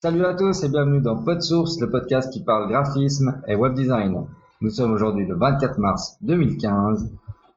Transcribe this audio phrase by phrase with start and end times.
[0.00, 4.28] Salut à tous et bienvenue dans PodSource, le podcast qui parle graphisme et web design.
[4.60, 7.10] Nous sommes aujourd'hui le 24 mars 2015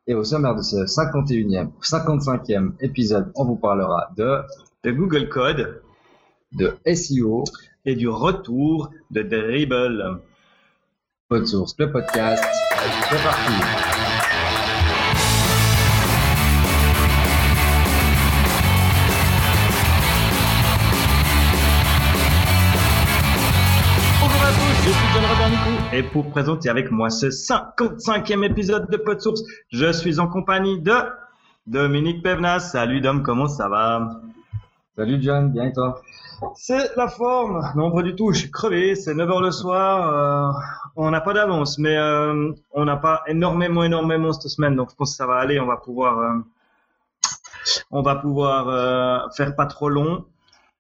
[0.08, 4.40] et au sommaire de ce 51e, 55e épisode, on vous parlera de,
[4.84, 5.84] de Google Code,
[6.54, 7.44] de SEO
[7.86, 10.20] et du retour de Dribble.
[11.30, 12.44] PodSource, le podcast,
[13.08, 13.91] c'est parti.
[25.94, 30.94] Et pour présenter avec moi ce 55e épisode de PodSource, je suis en compagnie de
[31.68, 32.62] Dominique Pevnas.
[32.62, 34.22] Salut Dom, comment ça va?
[34.96, 36.02] Salut John, bien et toi?
[36.56, 37.62] C'est la forme.
[37.76, 40.56] Non, pas du tout, je suis crevé, c'est 9h le soir.
[40.56, 40.60] Euh,
[40.96, 44.96] on n'a pas d'avance, mais euh, on n'a pas énormément, énormément cette semaine, donc je
[44.96, 46.20] pense que ça va aller, on va pouvoir...
[46.20, 46.38] Euh,
[47.92, 50.26] on va pouvoir faire pas trop long.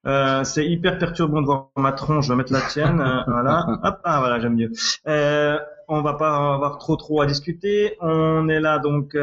[0.07, 2.25] Euh, c'est hyper perturbant de voir ma tronche.
[2.25, 2.99] Je vais mettre la tienne.
[2.99, 3.65] Euh, voilà.
[3.83, 4.71] Hop, ah voilà, j'aime mieux.
[5.07, 7.97] Euh, on va pas avoir trop trop à discuter.
[8.01, 9.15] On est là donc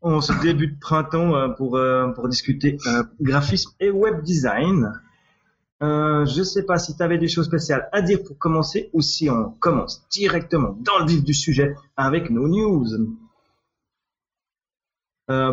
[0.00, 1.80] en ce début de printemps pour
[2.14, 2.78] pour discuter
[3.20, 4.92] graphisme et web design.
[5.80, 9.28] je sais pas si tu avais des choses spéciales à dire pour commencer ou si
[9.28, 12.86] on commence directement dans le vif du sujet avec nos news.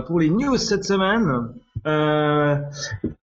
[0.06, 1.56] pour les news cette semaine,
[1.88, 2.56] euh,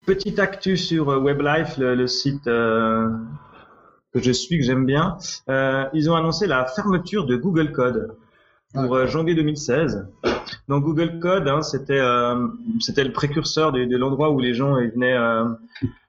[0.06, 3.10] petite actu sur euh, WebLife, le, site euh,
[4.14, 5.18] que je suis, que j'aime bien.
[5.50, 8.16] Euh, ils ont annoncé la fermeture de Google Code
[8.74, 10.08] pour janvier 2016.
[10.68, 12.02] Donc Google Code, hein, c'était
[12.82, 15.18] c'était le précurseur de, de l'endroit où les gens ils venaient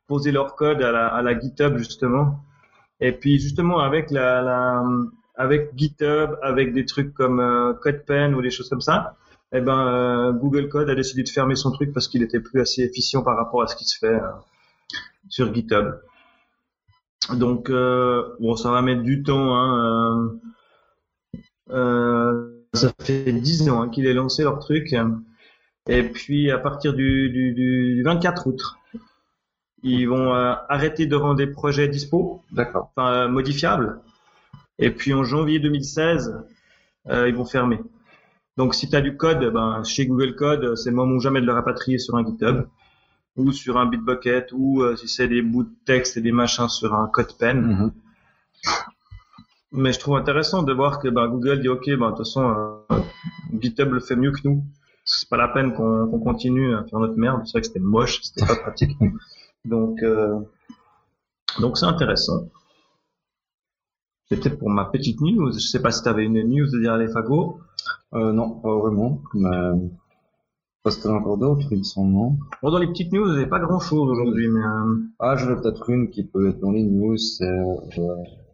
[0.08, 2.40] poser leur code à la, à la GitHub justement.
[2.98, 4.84] Et puis justement avec la, la
[5.36, 9.16] avec GitHub, avec des trucs comme CodePen ou des choses comme ça,
[9.52, 12.60] eh ben euh, Google Code a décidé de fermer son truc parce qu'il était plus
[12.60, 14.30] assez efficient par rapport à ce qui se fait euh,
[15.28, 15.94] sur GitHub.
[17.34, 19.54] Donc euh, bon, ça va mettre du temps.
[19.54, 20.38] Hein,
[22.72, 24.94] ça fait 10 ans hein, qu'il est lancé leur truc.
[25.88, 28.60] Et puis à partir du, du, du 24 août,
[29.82, 32.42] ils vont arrêter de rendre des projets dispo,
[32.74, 34.00] enfin modifiables.
[34.78, 36.36] Et puis en janvier 2016,
[37.08, 37.80] ils vont fermer.
[38.56, 41.40] Donc, si tu as du code, ben, chez Google Code, c'est le moment ou jamais
[41.40, 42.66] de le rapatrier sur un GitHub
[43.36, 46.68] ou sur un Bitbucket ou euh, si c'est des bouts de texte et des machins
[46.68, 47.60] sur un CodePen.
[47.60, 47.92] Mm
[49.72, 52.48] Mais je trouve intéressant de voir que ben, Google dit OK, ben, de toute façon,
[52.90, 52.98] euh,
[53.60, 54.64] GitHub le fait mieux que nous.
[55.04, 57.42] C'est pas la peine qu'on continue à faire notre merde.
[57.44, 58.96] C'est vrai que c'était moche, c'était pas pratique.
[59.64, 60.38] Donc, euh,
[61.60, 62.48] donc c'est intéressant.
[64.28, 65.52] C'était pour ma petite news.
[65.52, 67.60] Je sais pas si tu avais une news de dire les fagots.
[68.14, 69.20] Euh, non, pas vraiment.
[69.34, 69.90] Mais...
[70.82, 72.12] Parce a encore d'autres, il me semble,
[72.62, 74.60] Bon, dans les petites news, il n'y pas grand chose aujourd'hui, mais...
[74.60, 75.02] Euh...
[75.18, 77.44] Ah, j'en ai peut-être une qui peut être dans les news, c'est...
[77.90, 78.02] Je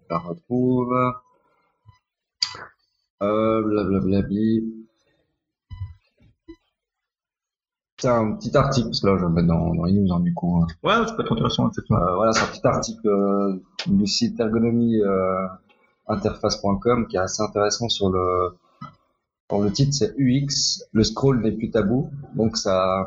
[0.09, 0.95] la retrouve...
[3.23, 4.83] Euh, blablabli...
[7.99, 10.13] C'est un petit article, parce que là, je vais le mettre dans, dans les news,
[10.13, 10.57] hein, du coup.
[10.57, 10.67] Hein.
[10.83, 11.67] Ouais, ça peut être intéressant.
[11.67, 15.47] Euh, voilà, c'est un petit article euh, du site ergonomie euh,
[16.09, 18.57] interface.com qui est assez intéressant sur le
[19.61, 22.11] le titre c'est UX, le scroll n'est plus tabou.
[22.35, 23.07] Donc ça,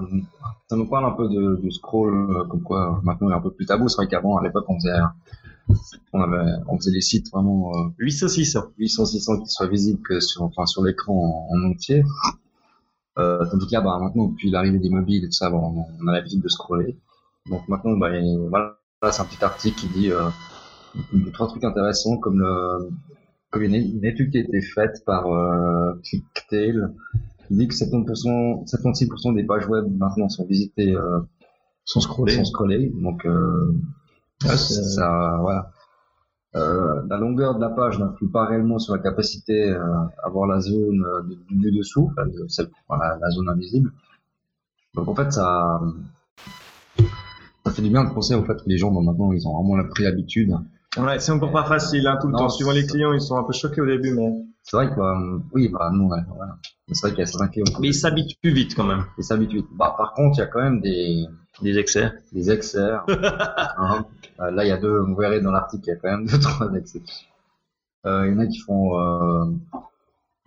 [0.70, 3.42] ça nous parle un peu de, du scroll, euh, comme quoi maintenant il est un
[3.42, 3.90] peu plus tabou.
[3.90, 5.00] C'est vrai qu'avant, à l'époque, on faisait,
[6.14, 10.02] on avait, on faisait des sites vraiment euh, 800 600, 800 600 qui soient visibles
[10.02, 12.04] que sur, enfin sur l'écran en, entier.
[13.18, 16.08] Euh, tandis que là, bah, maintenant, depuis l'arrivée des mobiles et tout ça, bon, on
[16.08, 16.98] a l'habitude de scroller.
[17.50, 18.10] Donc maintenant, bah,
[18.50, 18.78] voilà,
[19.12, 20.30] c'est un petit article qui dit euh,
[21.34, 22.90] trois trucs intéressants comme le,
[23.62, 26.88] une, une, étude qui a été faite par euh, ClickTail
[27.48, 31.20] qui dit que 70%, 76% des pages web maintenant sont visitées euh,
[31.86, 32.34] sont scrollées.
[32.34, 32.92] Sont scrollées.
[33.02, 33.74] Donc euh,
[34.42, 35.72] ça, voilà.
[36.56, 39.84] Euh, la longueur de la page n'influe pas réellement sur la capacité euh,
[40.24, 42.12] à voir la zone euh, du dessous,
[42.88, 43.92] enfin, la zone invisible.
[44.94, 45.82] Donc en fait, ça,
[47.66, 49.84] ça fait du bien de penser au fait que les gens, maintenant, ils ont vraiment
[49.90, 50.56] pris l'habitude
[50.98, 52.50] Ouais, c'est encore pas facile, hein, tout le temps.
[52.50, 54.32] Suivant les clients, ils sont un peu choqués au début, mais.
[54.64, 55.16] C'est vrai que, bah,
[55.54, 56.58] oui, bah, non, ouais, voilà.
[56.92, 57.66] C'est vrai qu'il y a certains clients.
[57.80, 59.06] Mais ils s'habituent vite, quand même.
[59.18, 59.68] Ils s'habituent vite.
[59.74, 61.26] Bah, par contre, il y a quand même des,
[61.62, 62.12] des excès.
[62.32, 62.92] Des excès.
[63.08, 64.06] hein.
[64.40, 66.26] Euh, là, il y a deux, vous verrez dans l'article, il y a quand même
[66.26, 67.02] deux, trois excès.
[68.06, 69.46] Euh, il y en a qui font, euh,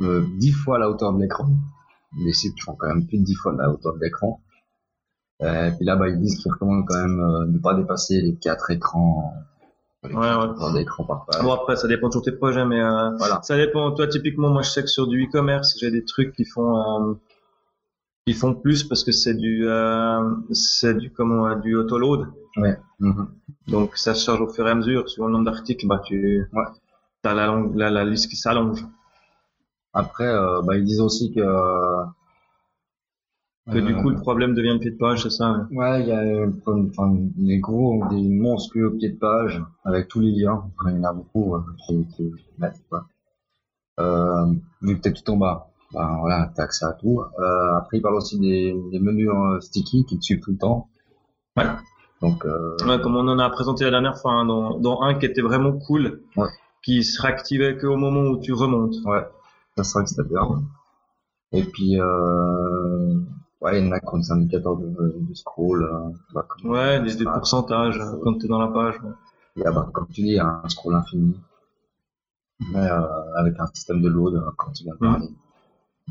[0.00, 1.48] euh, 10 fois la hauteur de l'écran.
[2.18, 4.40] Les sites qui font quand même plus de 10 fois la hauteur de l'écran.
[5.42, 7.74] Euh, et puis là, bah, ils disent qu'ils recommandent quand même euh, de ne pas
[7.74, 9.32] dépasser les quatre écrans
[10.14, 10.84] Ouais, ouais.
[11.42, 13.40] Bon après ça dépend de tes projets, mais euh, voilà.
[13.42, 13.92] ça dépend.
[13.92, 16.76] Toi typiquement, moi je sais que sur du e-commerce, j'ai des trucs qui font
[17.10, 17.14] euh,
[18.26, 20.20] qui font plus parce que c'est du euh,
[20.52, 22.28] c'est du comment du autoload.
[22.56, 22.78] Ouais.
[23.00, 23.28] Mhm.
[23.68, 25.08] Donc ça se charge au fur et à mesure.
[25.08, 26.64] Sur le nombre d'articles, bah, tu Ouais.
[27.24, 28.84] as la, longue- la, la liste qui s'allonge.
[29.94, 31.40] Après, euh, bah, ils disent aussi que
[33.72, 35.52] Que du coup, le problème devient le pied de page, c'est ça.
[35.70, 35.76] ouais.
[35.76, 40.08] Ouais, il y a euh, comme- enfin, des gros, des monstrueux pieds de page avec
[40.08, 40.64] tous les liens.
[40.86, 43.06] Il y en a beaucoup euh, qui, qui mettent, quoi.
[44.00, 44.46] Euh,
[44.80, 47.20] vu que t'es tout en bas, bah, voilà, t'as accès à tout.
[47.40, 50.58] Euh, après, il parle aussi des, des menus euh, sticky qui te suivent tout le
[50.58, 50.88] temps.
[51.56, 51.64] Ouais.
[52.22, 55.14] Donc, euh, Ouais, comme on en a présenté la dernière fois, hein, dans, dans un
[55.14, 56.48] qui était vraiment cool, Ouais.
[56.82, 58.94] qui se réactivait qu'au moment où tu remontes.
[59.04, 59.26] ouais,
[59.76, 60.62] ça serait que c'était bien.
[61.52, 63.14] Et puis, euh,
[63.60, 64.86] ouais, il y en a qui ont des indicateurs de,
[65.20, 65.82] de scroll.
[65.84, 68.96] euh, bah, comme- Ouais, des, des pourcentages euh, quand tu es dans la page.
[69.56, 69.66] ouais.
[69.66, 71.36] A, bah, comme tu dis, un scroll infini.
[72.72, 75.10] Mais euh, avec un système de load, euh, quand tu viens de Mm.
[75.12, 75.28] parler.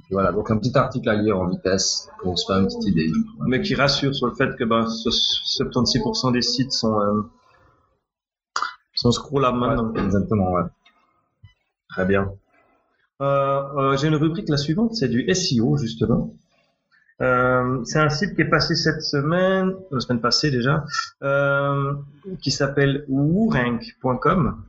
[0.09, 2.85] Et voilà, donc un petit article à lire en vitesse pour se faire une petite
[2.85, 3.11] idée.
[3.47, 7.21] Mais qui rassure sur le fait que bah, ce- 76% des sites sont, euh,
[8.93, 9.91] sont scrollables maintenant.
[9.91, 10.63] Ouais, exactement, ouais.
[11.89, 12.31] Très bien.
[13.21, 16.33] Euh, J'ai une rubrique, la suivante, c'est du SEO, justement.
[17.21, 20.85] Euh, c'est un site qui est passé cette semaine, la semaine passée déjà,
[21.23, 21.93] euh,
[22.41, 24.63] qui s'appelle woorank.com.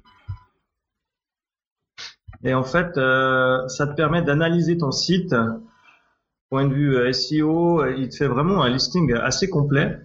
[2.44, 5.34] Et en fait, euh, ça te permet d'analyser ton site.
[6.50, 10.00] Point de vue euh, SEO, euh, il te fait vraiment un listing assez complet.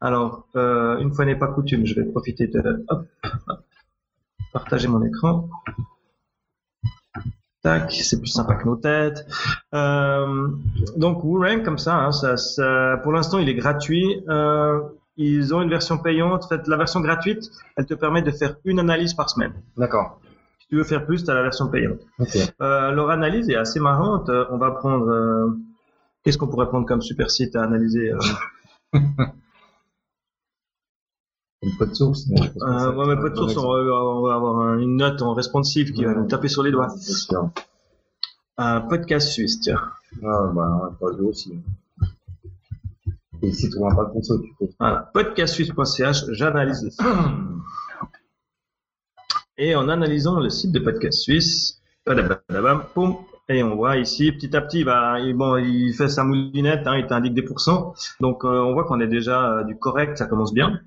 [0.00, 3.06] Alors, euh, une fois n'est pas coutume, je vais profiter de hop,
[4.52, 5.48] partager mon écran.
[7.64, 9.26] Tac, c'est plus sympa que nos têtes.
[9.74, 10.48] Euh,
[10.96, 14.22] donc WooRank comme ça, hein, ça, ça- pour l'instant il est gratuit.
[14.28, 14.80] Euh,
[15.16, 16.44] ils ont une version payante.
[16.44, 19.54] En fait, la version gratuite, elle te permet de faire une analyse par semaine.
[19.76, 20.20] D'accord.
[20.60, 22.00] Si tu veux faire plus, tu as la version payante.
[22.18, 22.36] Ok.
[22.60, 24.28] Euh, leur analyse est assez marrante.
[24.28, 25.54] Euh, on va prendre.
[26.22, 28.12] Qu'est-ce qu'on pourrait prendre comme super site à analyser
[31.64, 32.26] euh, Une code source.
[32.28, 34.96] mais euh, ça- ouais, mais pas de source, on va, on va avoir un- une
[34.96, 36.16] note en responsive qui va Ouais.
[36.18, 36.88] nous taper sur les doigts.
[36.98, 37.50] Sûr.
[38.56, 39.80] Un podcast suisse, tiens.
[40.24, 41.54] Ah, bah, pas le aussi.
[43.42, 44.66] Et si tu vois pas le console, tu peux.
[44.78, 47.02] Voilà, podcastsuisse.ch, j'analyse le site.
[49.58, 51.80] Et en analysant le site de Podcast Suisse,
[52.94, 53.16] poum,
[53.48, 56.96] et on voit ici, petit à petit, bah, il, bon, il fait sa moulinette, hein,
[56.96, 57.94] il t'indique des pourcents.
[58.20, 60.80] Donc, euh, on voit qu'on est déjà euh, du correct, ça commence bien.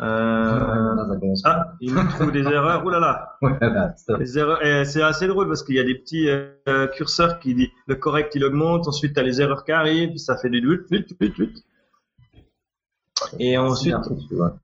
[0.00, 1.06] Euh, Ah,
[1.44, 2.84] ah, il nous trouve des erreurs.
[2.84, 4.18] Ouh là là, Ouais, là, stop.
[4.18, 4.58] les erreurs.
[4.84, 8.32] c'est assez drôle parce qu'il y a des petits euh, curseurs qui disent le correct
[8.34, 10.48] il augmente, ensuite tu as les erreurs qui arrivent, puis ça fait
[11.20, 11.64] vite, vite.
[13.38, 13.94] Et ensuite.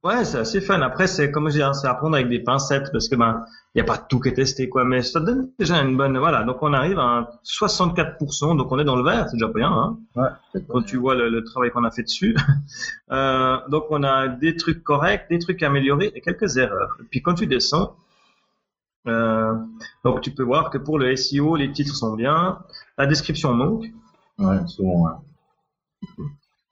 [0.03, 0.81] Ouais, c'est assez fun.
[0.81, 3.45] Après, c'est comme je dis, hein, c'est à prendre avec des pincettes parce que ben,
[3.75, 6.17] il y a pas tout qui est testé quoi, mais ça donne déjà une bonne.
[6.19, 9.71] Voilà, donc on arrive à 64%, donc on est dans le vert, c'est déjà bien.
[9.71, 12.37] Hein, Ouais, quand tu vois le, le travail qu'on a fait dessus.
[13.13, 16.97] euh, donc on a des trucs corrects, des trucs améliorés et quelques erreurs.
[17.01, 17.97] Et puis quand tu descends,
[19.07, 19.55] euh,
[20.05, 22.59] donc tu peux voir que pour le SEO, les titres sont bien,
[22.99, 23.87] la description manque.
[24.39, 25.13] Ouais, souvent, ouais.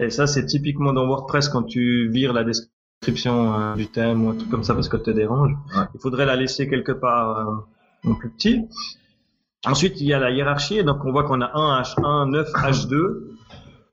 [0.01, 4.31] Et ça, c'est typiquement dans WordPress quand tu vires la description euh, du thème ou
[4.31, 5.53] un truc comme ça parce que te dérange.
[5.75, 5.85] Ouais.
[5.95, 8.69] Il faudrait la laisser quelque part euh, en plus petit.
[9.65, 10.85] Ensuite, il y a la hiérarchie.
[10.85, 13.37] Donc, on voit qu'on a 1 H1, 9 H2,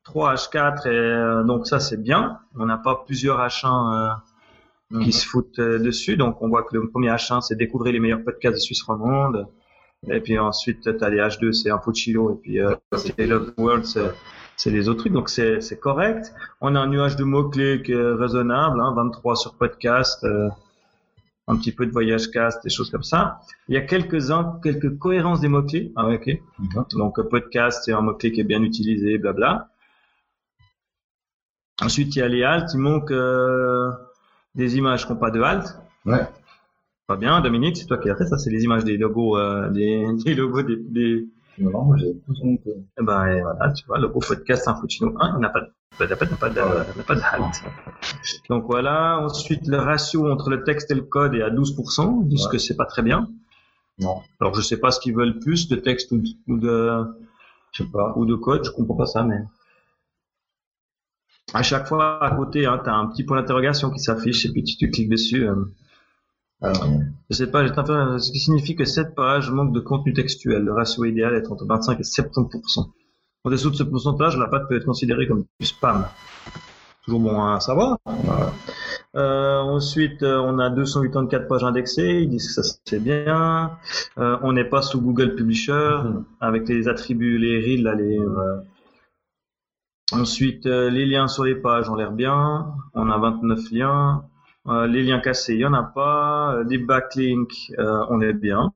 [0.03, 0.87] 3 H4.
[0.87, 2.39] Et, euh, donc, ça, c'est bien.
[2.55, 4.19] On n'a pas plusieurs H1
[4.93, 6.17] euh, qui se foutent euh, dessus.
[6.17, 9.47] Donc, on voit que le premier H1, c'est découvrir les meilleurs podcasts de Suisse romande.
[10.09, 12.31] Et puis ensuite, tu as les H2, c'est Info Chilo.
[12.33, 14.11] Et puis, euh, c'est Love World, c'est
[14.55, 16.33] c'est les autres trucs, donc c'est c'est correct.
[16.61, 20.49] On a un nuage de mots-clés qui est raisonnable, hein, 23 sur podcast, euh,
[21.47, 23.41] un petit peu de voyage cast, des choses comme ça.
[23.67, 25.91] Il y a quelques-uns, quelques cohérences des mots-clés.
[25.95, 26.95] Ah ouais, ok.
[26.95, 29.69] Donc euh, podcast, c'est un mot-clé qui est bien utilisé, blabla.
[31.81, 33.91] Ensuite, il y a les halts, il manque euh,
[34.55, 35.77] des images qui n'ont pas de halt.
[36.05, 36.25] Ouais.
[37.07, 39.69] Pas bien, Dominique, c'est toi qui as fait ça, c'est les images des logos, euh,
[39.69, 41.27] des, des logos des, des,
[41.59, 42.71] Non, moi, j'ai tout monté.
[42.99, 45.67] eh ben, et voilà, tu vois, le gros podcast Infotino 1, il n'a pas de,
[45.97, 47.63] pas de, pas de, pas halt.
[48.49, 49.19] Donc voilà.
[49.19, 52.21] Ensuite, le ratio entre le texte et le code est à 12%.
[52.23, 52.53] Ils disent Ouais.
[52.53, 53.29] que c'est pas très bien.
[53.99, 57.05] Non, Alors, je sais pas ce qu'ils veulent plus de texte ou de, ou de,
[57.71, 58.13] je sais pas.
[58.15, 58.63] ou de code.
[58.65, 59.37] Je comprends pas ça, mais.
[61.53, 64.63] À chaque fois, à côté, hein, t'as un petit point d'interrogation qui s'affiche et puis
[64.63, 65.47] tu, tu cliques dessus.
[65.47, 65.65] euh,
[66.63, 66.87] Alors,
[67.29, 70.63] cette page est inférieure, ce qui signifie que cette page manque de contenu textuel.
[70.63, 72.89] Le ratio idéal est entre 25 et 70%.
[73.43, 76.05] En dessous de ce pourcentage, la page peut être considérée comme du spam.
[77.03, 77.97] Toujours bon à savoir.
[79.15, 82.21] Euh, ensuite, euh, on a 284 pages indexées.
[82.21, 83.71] Ils disent que ça c'est bien.
[84.17, 86.23] Euh, on n'est pas sous Google Publisher Mhm.
[86.39, 88.17] avec les attributs, les reels, là, les.
[88.17, 88.57] euh,
[90.11, 92.67] Ensuite, euh, les liens sur les pages ont l'air bien.
[92.93, 94.23] On a 29 liens.
[94.67, 96.53] Euh, les liens cassés, il y en a pas.
[96.55, 98.71] Euh, Les backlinks, euh, on est bien.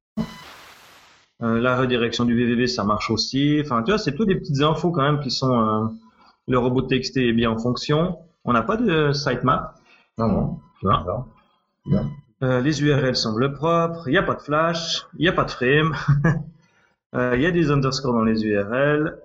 [1.44, 3.62] Euh, la redirection du www, ça marche aussi.
[3.64, 5.60] Enfin, tu vois, c'est toutes des petites infos quand même qui sont.
[5.60, 5.86] euh,
[6.48, 8.20] le robot TXT est bien en fonction.
[8.46, 9.76] On n'a pas de sitemap.
[10.18, 10.60] Non, non.
[10.80, 11.28] Tu vois.
[11.86, 12.10] Bien.
[12.44, 14.08] Euh, les URL semblent propres.
[14.08, 15.06] Il n'y a pas de flash.
[15.18, 15.94] Il n'y a pas de frame.
[17.16, 19.18] Euh, Il y a des underscores dans les URL.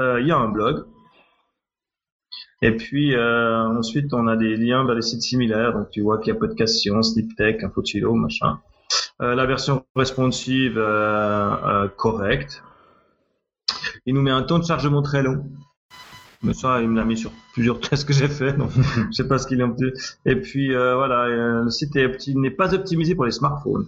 [0.00, 0.84] Euh, Il y a un blog.
[2.62, 5.72] Et puis euh, ensuite, on a des liens vers les sites similaires.
[5.72, 8.60] Donc tu vois qu'il y a Podcastion, SleepTech, Infotilo, machin.
[9.20, 12.62] Euh, la version responsive euh, correcte.
[14.06, 15.44] Il nous met un temps de chargement très long.
[16.44, 19.28] Mais ça, il me l'a mis sur plusieurs tests que j'ai fait, donc je sais
[19.28, 20.18] pas ce qu'il en plus.
[20.24, 23.86] Et puis voilà, le site n'est pas optimisé pour les smartphones.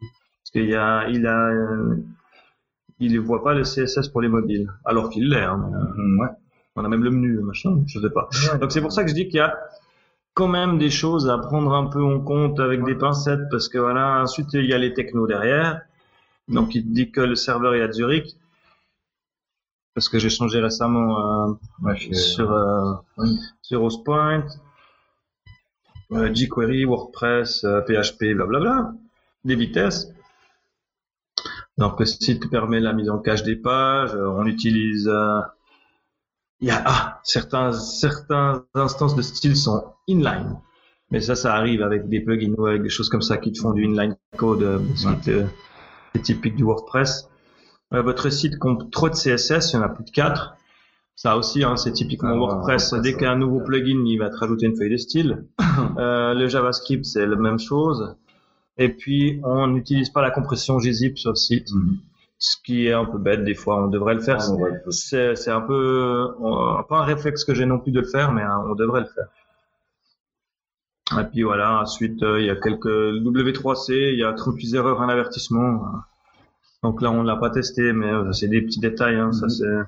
[0.00, 5.44] Parce qu'il a, il a, voit pas le CSS pour les mobiles, alors qu'il l'est.
[5.44, 5.70] Hein,
[6.20, 6.28] Ouais.
[6.76, 8.28] On a même le menu, machin, je sais pas.
[8.60, 9.56] Donc c'est pour ça que je dis qu'il y a
[10.34, 13.78] quand même des choses à prendre un peu en compte avec des pincettes, parce que
[13.78, 15.80] voilà, ensuite il y a les technos derrière.
[16.48, 18.36] Donc il te dit que le serveur est à Zurich,
[19.94, 21.52] parce que j'ai changé récemment euh,
[21.82, 23.38] Ouais, sur euh, Oui.
[23.62, 24.46] sur Hostpoint,
[26.12, 28.92] euh, jQuery, WordPress, euh, PHP, blablabla,
[29.44, 30.12] des vitesses.
[31.78, 34.14] Donc le site permet la mise en cache des pages.
[34.14, 35.40] euh, on utilise euh,
[36.60, 40.58] il y a ah, certains certains instances de style sont inline.
[41.10, 43.60] Mais ça, ça arrive avec des plugins ou avec des choses comme ça qui te
[43.60, 44.62] font du inline code.
[44.62, 45.06] euh, ce
[46.14, 47.28] qui typique du WordPress.
[47.92, 50.56] Euh, votre site compte trop de CSS, il y en a plus de 4.
[51.14, 52.90] Ça aussi, hein, c'est typiquement Ah, ouais, WordPress.
[52.90, 54.96] WordPress, Dès qu'il y a un nouveau plugin, il va te rajouter une feuille de
[54.96, 55.44] style.
[55.98, 58.16] Euh, le JavaScript, c'est la même chose.
[58.78, 61.98] Et puis, on n'utilise pas la compression gzip sur le site, Mhm.
[62.38, 63.82] Ce qui est un peu bête des fois.
[63.84, 64.38] On devrait le faire.
[64.40, 66.28] Ah, C'est un peu
[66.88, 69.06] pas un réflexe que j'ai non plus de le faire, mais euh, on devrait le
[69.06, 69.28] faire.
[71.20, 75.00] Et puis voilà, ensuite euh, il y a quelques W3C, il y a 38 erreurs
[75.00, 75.84] en avertissement.
[76.82, 79.16] Donc là on l'a pas testé, mais euh, c'est des petits détails.
[79.16, 79.50] Hein, ça Mhm.
[79.50, 79.78] c'est.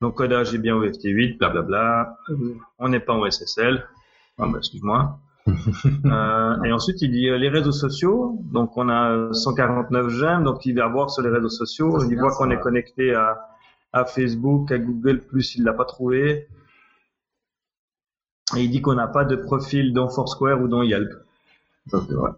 [0.00, 2.16] Donc codage est bien au FT8, blablabla.
[2.78, 3.86] On n'est pas en SSL.
[4.38, 5.18] Ah, bah, excuse-moi.
[6.04, 8.38] Euh, et ensuite, il dit euh, les réseaux sociaux.
[8.52, 10.44] Donc, on a euh, 149 j'aime.
[10.44, 11.98] Donc, il va voir sur les réseaux sociaux.
[11.98, 13.48] Ça, Il voit qu'on est connecté à,
[13.92, 15.22] à Facebook, à Google+,
[15.56, 16.48] il l'a pas trouvé.
[18.56, 21.10] Et il dit qu'on n'a pas de profil dans Foursquare ou dans Yelp.
[21.86, 22.30] Ça, c'est vrai.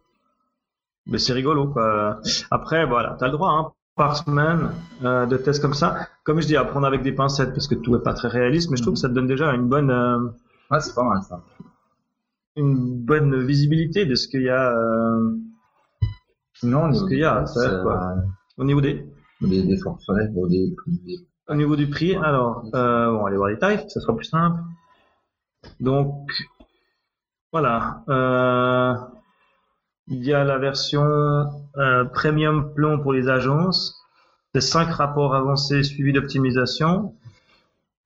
[1.06, 2.20] Mais c'est rigolo, quoi.
[2.50, 4.70] Après, voilà, t'as le droit, hein, par semaine,
[5.04, 6.08] euh, de tests comme ça.
[6.22, 8.70] Comme je dis, à prendre avec des pincettes, parce que tout est pas très réaliste,
[8.70, 9.90] mais je trouve que ça te donne déjà une bonne,
[10.70, 11.42] Ouais, c'est pas mal, ça.
[12.56, 15.36] Une bonne visibilité de ce qu'il y a, euh,
[16.54, 18.14] Sinon, Ce qu'il y a à faire, quoi.
[18.58, 19.04] au niveau des,
[19.40, 20.72] Des, des forfaits, des,
[21.04, 24.00] des- Au niveau du prix, alors, euh, bon, on va aller voir les tarifs, ça
[24.00, 24.60] sera plus simple.
[25.80, 26.30] Donc,
[27.52, 28.04] voilà.
[28.08, 28.94] Euh,
[30.08, 31.02] il y a la version
[31.76, 33.96] euh, premium plomb pour les agences.
[34.54, 37.14] C'est cinq rapports avancés suivis d'optimisation.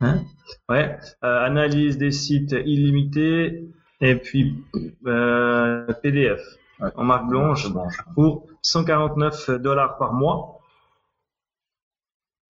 [0.01, 0.23] Hein
[0.71, 0.97] ouais.
[1.25, 3.69] Euh, analyse des sites illimités
[4.01, 4.65] et puis
[5.07, 6.41] euh, PDF
[6.81, 6.93] Ouais.
[6.95, 7.67] en marque blanche
[8.15, 10.61] pour 149 dollars par mois.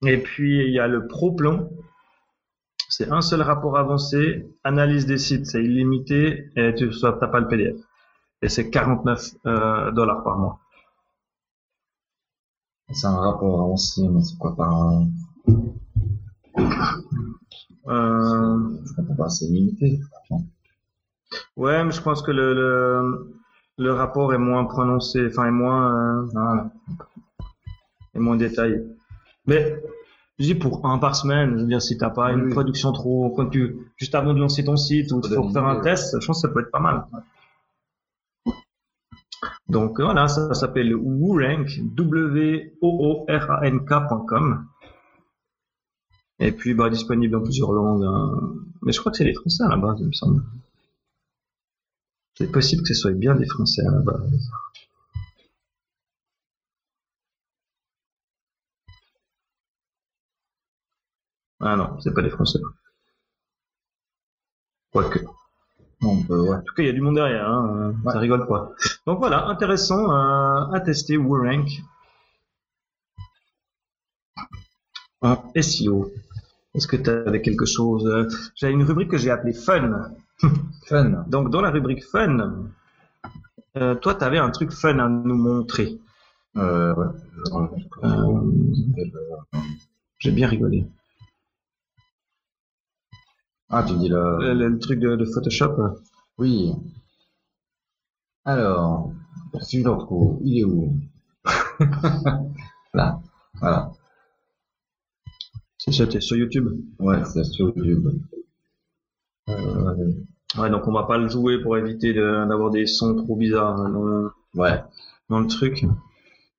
[0.07, 1.71] Et puis il y a le Pro Plomb.
[2.91, 7.49] C'est un seul rapport avancé, analyse des sites, c'est illimité et tu n'as pas le
[7.49, 7.77] PDF.
[8.43, 10.61] Et c'est 49 euh, dollars par mois.
[12.91, 15.09] C'est un rapport avancé, mais c'est quoi par un...
[17.89, 20.01] Euh, Je comprends pas, c'est limité.
[21.57, 23.35] Ouais, mais je pense que le, le,
[23.79, 26.65] le rapport est moins prononcé, enfin est moins, euh,
[28.15, 28.79] est moins détaillé.
[29.47, 29.83] Mais
[30.39, 32.53] je dis pour un par semaine, je veux dire si t'as pas une oui.
[32.53, 36.21] production trop, quand tu juste avant de lancer ton site ou une faire un test,
[36.21, 37.05] je pense que ça peut être pas mal.
[39.69, 42.85] Donc voilà, ça, s'appelle WooRank, W-O-O-R-A-N-K.com.
[46.41, 48.05] Et puis bah, disponible dans plusieurs langues.
[48.05, 48.55] hein.
[48.83, 50.43] Mais je crois que c'est les Français à la base, il me semble.
[52.39, 54.49] C'est possible que ce soit bien des Français à la base.
[61.59, 62.61] Ah non, c'est pas des Français.
[64.93, 65.19] Quoique.
[66.01, 66.57] bah, ouais.
[66.59, 68.71] En tout cas, il y a du monde derrière, hein, euh, ça rigole pas.
[69.05, 71.69] Donc voilà, intéressant euh, à tester WooRank.
[75.23, 76.13] En SEO.
[76.77, 80.13] Est-ce que tu avais quelque chose euh, J'avais une rubrique que j'ai appelée Fun.
[80.89, 81.25] Fun.
[81.29, 82.69] Donc dans la rubrique Fun,
[83.77, 85.99] euh, toi, tu avais un truc fun à nous montrer.
[86.57, 87.07] Euh, ouais.
[88.05, 88.53] Euh,
[90.19, 90.87] j'ai bien rigolé.
[93.71, 94.53] Ah, tu dis Le, le...
[94.55, 95.75] le- le truc de, de Photoshop.
[96.37, 96.75] Oui.
[98.45, 99.13] Alors,
[99.61, 100.93] si je le retrouve, il est où?
[102.95, 103.21] Là,
[103.61, 103.93] voilà.
[105.79, 106.69] C'est sur YouTube.
[107.01, 108.09] Ouais, c'est sur YouTube.
[109.49, 110.13] Euh,
[110.57, 113.77] Ouais, donc on va pas le jouer pour éviter de- d'avoir des sons trop bizarres
[113.77, 114.83] dans le, ouais.
[115.29, 115.85] dans le truc.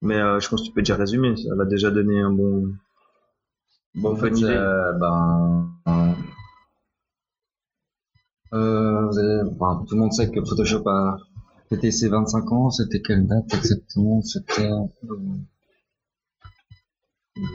[0.02, 2.74] Mais euh, je pense que tu peux déjà résumer, ça va déjà donner un bon.
[3.96, 4.46] Bon, en fait, idée.
[4.48, 5.68] euh, ben,
[8.54, 11.18] euh, vous avez- enfin, tout le monde sait que Photoshop a
[11.70, 12.70] fêté ses 25 ans.
[12.70, 14.22] C'était quelle date exactement?
[14.22, 14.86] C'était, euh,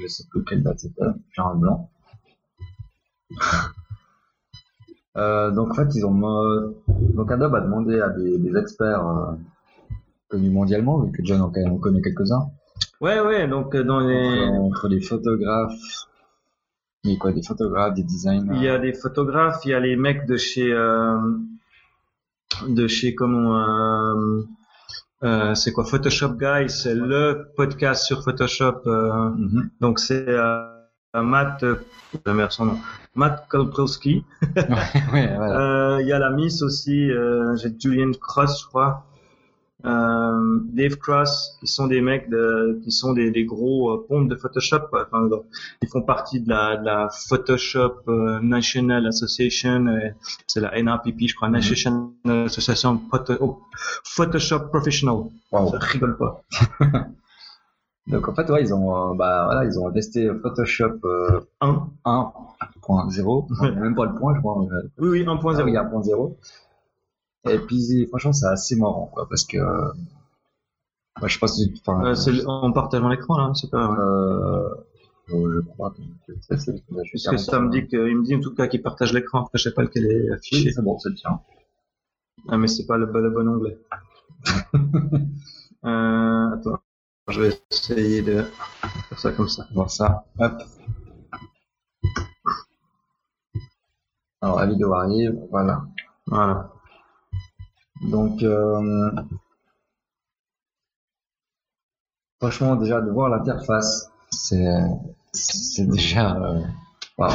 [0.03, 1.05] je sais plus quelle date c'était.
[1.33, 1.88] J'ai un blanc.
[5.16, 6.75] Euh, donc en fait, ils ont euh,
[7.14, 9.33] donc Adobe a demandé à des, des experts euh,
[10.28, 12.49] connus mondialement, vu que John en, en connaît quelques-uns,
[13.00, 14.44] Ouais, ouais, donc dans les.
[14.49, 16.09] entre les photographes,
[17.04, 18.56] et quoi, des photographes, des designers?
[18.56, 20.73] Il y a des photographes, il y a les mecs de chez.
[20.73, 21.18] euh,
[22.68, 23.56] de chez comment.
[25.23, 28.80] euh, c'est quoi Photoshop Guys, c'est le podcast sur Photoshop.
[28.87, 29.71] euh, Mhm.
[29.80, 30.66] donc c'est euh,
[31.14, 31.64] Matt.
[32.26, 32.78] Merde, son nom.
[33.14, 33.47] Matt
[35.12, 35.97] ouais, voilà.
[35.97, 39.04] Euh, Il y a la Miss aussi, euh, j'ai Julian Cross, je crois.
[39.87, 44.28] Euh, Dave Cross, qui sont des mecs de, qui sont des, des gros euh, pompes
[44.28, 44.80] de Photoshop.
[44.88, 45.06] quoi.
[45.12, 45.28] Enfin,
[45.83, 49.87] ils font partie de la, de la Photoshop euh, National Association,
[50.47, 52.09] c'est la NRPP, je crois, National
[52.47, 53.00] Association
[53.40, 53.61] oh,
[54.04, 55.25] Photoshop Professional.
[55.52, 55.71] Wow.
[55.71, 56.42] Ça rigole pas.
[58.07, 61.89] Donc en fait, ouais, ils ont, euh, bah voilà, ils ont testé Photoshop euh, Un.
[62.05, 64.63] 1.0, même pas le point, je crois.
[64.63, 65.57] euh, Oui, oui, 1.0.
[65.59, 66.37] Ah oui, 1.0.
[67.51, 69.93] Et puis franchement, c'est assez marrant, quoi, parce que, euh,
[71.21, 73.97] bah, je sais pas si, enfin, Euh, c'est en partageant l'écran là, c'est pas.
[75.29, 75.91] je crois
[76.27, 78.83] que c'est, Parce que ça me dit que, il me dit en tout cas qu'il
[78.83, 79.41] partage l'écran.
[79.45, 80.73] Après, je sais pas lequel est affiché.
[80.73, 81.41] c'est bon, c'est le tien.
[82.49, 83.79] Ah, mais c'est pas le, le bon onglet.
[85.85, 86.79] euh, attends.
[87.29, 88.45] Je vais essayer de
[89.09, 89.67] faire ça comme ça.
[89.73, 90.63] Voir ça, hop.
[94.43, 95.83] Alors la vidéo arrive, voilà.
[96.27, 96.71] Voilà.
[98.03, 99.11] Donc, euh,
[102.39, 104.81] franchement, déjà de voir l'interface, c'est,
[105.33, 106.61] c'est déjà, euh,
[107.17, 107.31] waouh.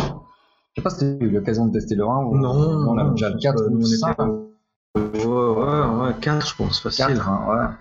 [0.75, 3.09] Je sais pas si tu as eu l'occasion de tester le 1 ou on a
[3.09, 4.17] déjà le 4 ou le 5.
[4.19, 7.07] Ouais, ouais, ouais, 4, je pense, facile.
[7.07, 7.77] 4, hein,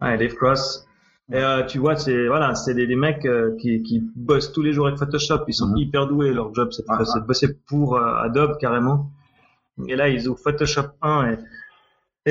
[0.00, 0.06] ouais.
[0.06, 0.85] Ouais, Dave Cross.
[1.32, 4.62] Et euh, tu vois, c'est voilà, c'est des, des mecs euh, qui, qui bossent tous
[4.62, 5.40] les jours avec Photoshop.
[5.48, 5.76] Ils sont Mhm.
[5.78, 6.32] hyper doués.
[6.32, 9.10] Leur job, c'est de, Ah, de bosser pour euh, Adobe carrément.
[9.88, 11.38] Et là, ils ouvrent Photoshop 1 et,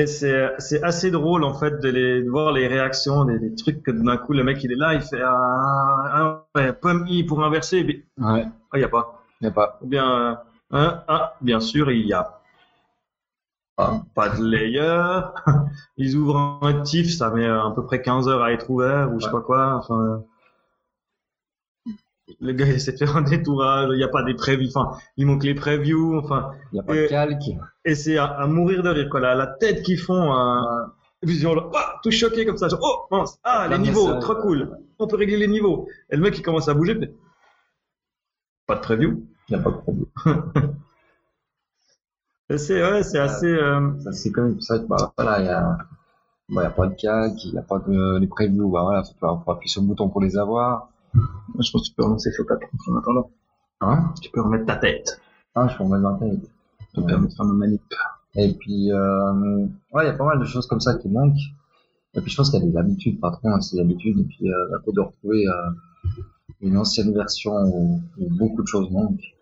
[0.02, 3.54] et c'est c'est assez drôle en fait de, les, de voir les réactions, des, des
[3.54, 7.06] trucs que d'un coup le mec il est là, il fait ah, ah, ouais, pomme
[7.08, 8.04] i pour inverser.
[8.18, 9.22] Ouais, Ah, il y a pas.
[9.42, 9.78] y a pas.
[9.82, 10.40] Ou bien
[10.72, 12.40] ah, bien sûr, il y a Ah.
[13.76, 15.20] Pas de layer.
[15.96, 19.12] Ils ouvrent un TIFF, ça met euh, à peu près 15 heures à être ouvert
[19.12, 19.74] ou je sais pas quoi.
[19.76, 20.00] Enfin,
[21.88, 21.92] euh,
[22.40, 24.98] le gars il essaie de faire un détourage, il n'y a pas des previews, enfin,
[25.16, 27.42] il manque les previews, enfin, Y a pas Et- de calque.
[27.84, 30.86] et c'est à, à mourir de rire quoi, la, la tête qu'ils font, euh,
[31.22, 34.34] et puis Ouah, tout choqué comme ça, genre, oh, mince, ah, les niveaux, ça- trop
[34.36, 35.88] cool, on peut régler les niveaux.
[36.10, 37.12] Et le mec il commence à bouger, mais
[38.66, 39.24] pas de preview.
[39.48, 40.06] Y a pas de problème.
[42.50, 43.46] C'est ouais, c'est assez.
[43.46, 45.78] euh, Ça, c'est quand même, ça, bah, voilà, y a,
[46.48, 49.38] bah, y a pas de calque, y a pas de, les previews, bah, voilà, faut,
[49.44, 50.90] faut appuyer sur le bouton pour les avoir.
[51.14, 53.30] Je pense que tu peux relancer Photoshop en attendant.
[53.80, 54.12] Hein?
[54.22, 55.20] Tu peux remettre ta tête.
[55.54, 56.50] Ah, je peux en mettre dans la tête.
[56.94, 57.82] Tu peux permettre de faire ma manip.
[58.36, 61.34] Et puis, euh, ouais, il y a pas mal de choses comme ça qui manquent.
[62.14, 64.18] Et puis, je pense qu'il y a des habitudes, patron, hein, c'est des habitudes.
[64.18, 65.70] Et puis, euh, la de retrouver euh,
[66.60, 69.35] une ancienne version où, où beaucoup de choses manquent.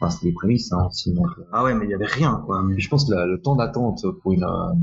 [0.00, 2.62] Enfin, c'était des prémices, hein, euh, Ah ouais, mais il y avait rien, quoi.
[2.62, 4.74] mais je pense que le temps d'attente pour une, euh,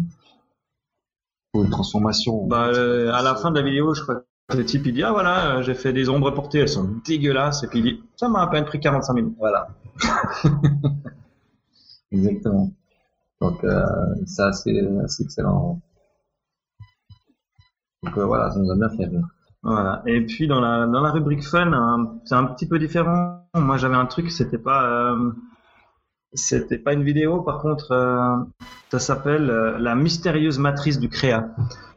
[1.51, 2.47] pour une transformation.
[2.47, 4.15] Bah, euh, à la fin de la vidéo, je crois
[4.49, 6.89] que le type il dit ah voilà, euh, j'ai fait des ombres portées, elles sont
[7.05, 7.63] dégueulasses.
[7.63, 9.35] Et puis il dit ça m'a à peine pris 45 minutes.
[9.37, 9.67] Voilà.
[12.11, 12.71] Exactement.
[13.41, 13.85] Donc, euh,
[14.25, 14.71] c'est assez
[15.19, 15.81] excellent.
[18.03, 19.27] Donc, euh, voilà, ça nous a bien fait rire.
[19.63, 20.01] Voilà.
[20.05, 23.42] Et puis dans la dans la rubrique fun, hein, c'est un petit peu différent.
[23.55, 25.31] Moi j'avais un truc, c'était pas euh,
[26.33, 28.35] c'était pas une vidéo, par contre euh,
[28.91, 31.49] ça s'appelle euh, la mystérieuse matrice du créa.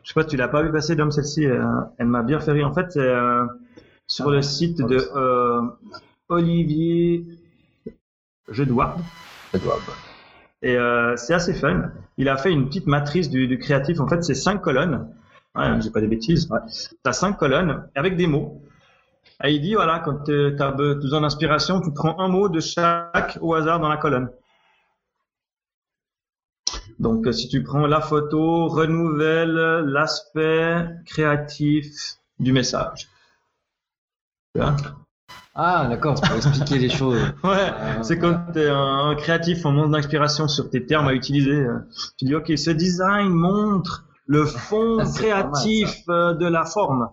[0.03, 2.69] Je sais pas, tu l'as pas vu passer, Dom, celle-ci, elle m'a bien fait rire.
[2.69, 3.13] En fait, c'est
[4.07, 5.03] sur le site de
[6.29, 7.27] Olivier
[8.49, 8.99] Jedouard.
[10.63, 10.77] Et
[11.17, 11.91] c'est assez fun.
[12.19, 13.99] Il a fait une petite matrice du, du créatif.
[13.99, 15.09] En fait, c'est cinq colonnes.
[15.57, 16.49] Ouais, j'ai pas des bêtises.
[16.51, 16.61] Ouais.
[17.03, 18.63] T'as cinq colonnes avec des mots.
[19.45, 23.39] Et il dit voilà, quand tu as besoin d'inspiration, tu prends un mot de chaque
[23.41, 24.31] au hasard dans la colonne.
[26.99, 29.53] Donc, euh, si tu prends la photo, renouvelle
[29.87, 31.87] l'aspect créatif
[32.39, 33.09] du message.
[35.55, 37.19] Ah, d'accord, c'est pour expliquer les choses.
[37.45, 41.15] Ouais, Ah, c'est quand tu es un, créatif en manque d'inspiration sur tes termes à
[41.15, 41.53] utiliser.
[41.57, 41.79] euh,
[42.19, 47.09] Tu dis, OK, ce design montre le fond Ah, mal, créatif euh, de la forme.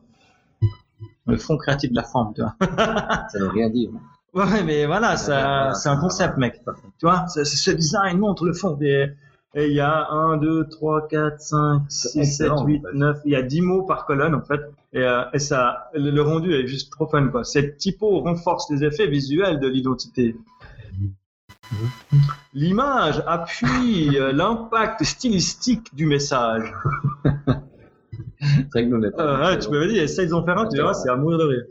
[1.25, 2.55] Le fond créatif de la forme, tu vois.
[3.31, 3.89] Ça veut rien dire.
[4.33, 6.59] Ouais, mais voilà, Ouais, ça, c'est un concept, mec.
[6.99, 8.71] Tu vois, c'est- ce design montre le fond.
[8.71, 9.09] des-
[9.55, 12.97] Et il y a 1, 2, 3, 4, 5, 6, 7, excellent, 8, en fait.
[12.97, 13.17] 9.
[13.25, 14.61] Il y a 10 mots par colonne, en fait.
[14.93, 17.43] Et, euh, et ça, le, le rendu est juste trop fun, quoi.
[17.43, 20.35] Cette typo renforce les effets visuels de l'identité.
[22.55, 26.73] L'image appuie euh, l'impact stylistique du message.
[28.43, 30.57] C'est vrai que nous, on est pas- Euh, ouais, tu m'avais dit, essaye d'en faire
[30.57, 31.63] un, tu verras, c'est à mourir de rire.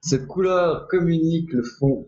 [0.00, 2.06] Cette couleur communique le fond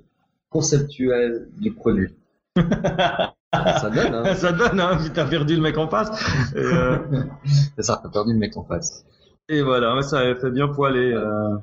[0.49, 2.15] conceptuel du produit.
[2.57, 4.35] ça donne, hein.
[4.35, 6.11] Ça donne, hein, si t'as perdu le mec en face.
[6.57, 6.99] Euh,
[7.77, 9.05] C'est ça, t'as perdu le mec en face.
[9.49, 11.13] et voilà, ouais, ça fait bien poiler.
[11.13, 11.57] Euh,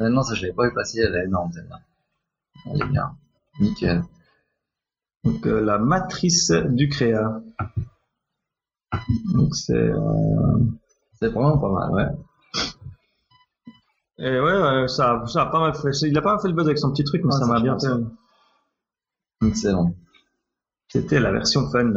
[0.00, 1.78] Euh, non, ça, je l'avais pas vu passer, elle est énorme, celle-là.
[2.72, 3.10] Elle est bien.
[3.60, 4.02] Nickel.
[5.24, 7.42] Donc la matrice du créa.
[9.34, 9.90] Donc c'est
[11.20, 12.06] C'est vraiment pas mal, ouais.
[14.18, 15.90] et ouais, ouais, ça ça a pas mal fait.
[16.08, 17.60] Il a pas mal fait le buzz avec son petit truc, mais Ah, ça m'a
[17.60, 17.88] bien fait.
[17.88, 18.04] ouais.
[19.48, 19.94] Excellent.
[20.88, 21.92] C'était la version fun.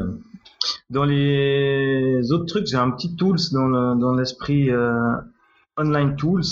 [0.90, 5.16] Dans les autres trucs, j'ai un petit tools dans le- dans l'esprit euh,
[5.78, 6.44] online tools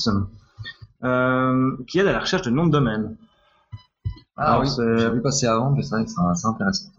[1.04, 3.16] euh, qui aide à la recherche de noms de domaine.
[4.38, 6.90] Ah Alors, oui, j'ai vu passer avant, mais c'est vrai que c'est intéressant.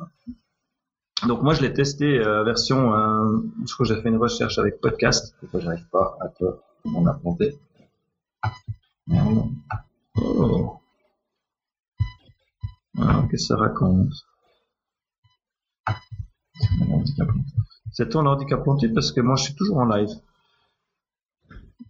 [1.27, 4.59] Donc moi je l'ai testé euh, version, euh, je crois que j'ai fait une recherche
[4.59, 5.37] avec podcast.
[5.51, 6.45] Fois, j'arrive pas à te
[6.85, 7.59] m'en affronter.
[9.07, 9.49] Merde.
[10.17, 10.81] Oh.
[12.99, 14.13] Ah, qu'est-ce que ça raconte?
[17.93, 20.11] C'est ton handicap planté parce que moi je suis toujours en live.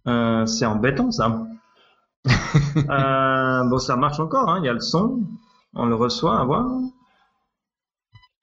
[0.07, 1.47] Euh, c'est embêtant ça.
[3.65, 4.59] bon, ça marche encore, hein.
[4.59, 5.23] il y a le son,
[5.73, 6.67] on le reçoit à voir.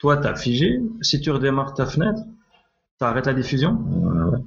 [0.01, 0.81] Toi, t'as figé.
[1.03, 2.23] Si tu redémarres ta fenêtre,
[2.99, 3.73] t'arrêtes la diffusion.
[3.73, 4.39] Ouais.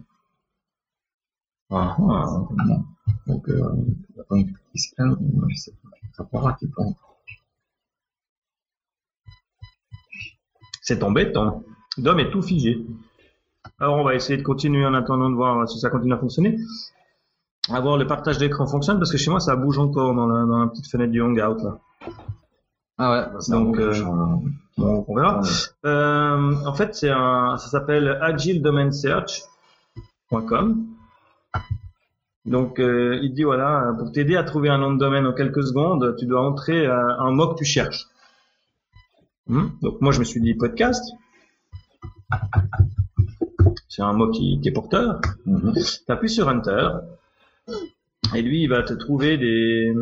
[1.70, 2.26] Ah, ah.
[3.28, 3.62] Donc, euh,
[4.20, 5.89] attends, qu'est-ce qu'il y a Moi, je sais pas.
[6.13, 6.84] Ça part un petit peu.
[10.82, 11.63] C'est embêtant.
[11.98, 12.86] Dom est tout figé.
[13.80, 16.58] Alors on va essayer de continuer en attendant de voir si ça continue à fonctionner.
[17.70, 20.46] À voir le partage d'écran fonctionne parce que chez moi ça bouge encore dans la,
[20.46, 21.80] dans la petite fenêtre du Hangout là.
[22.98, 23.94] Ah ouais, bah, Donc, euh,
[24.78, 25.42] Bon, on verra.
[25.86, 30.88] Euh, en fait, c'est un, ça s'appelle agiledomainsearch.com.
[32.46, 35.64] Donc, euh, il dit voilà, pour t'aider à trouver un nom de domaine en quelques
[35.64, 38.08] secondes, tu dois entrer un mot que tu cherches.
[39.48, 39.68] Hmm?
[39.82, 41.04] Donc, moi, je me suis dit podcast.
[43.88, 45.22] C'est un mot qui, qui est porteur.
[45.46, 45.74] Mhm.
[45.74, 46.90] Tu appuies sur Enter.
[48.34, 49.94] Et lui, il va te trouver des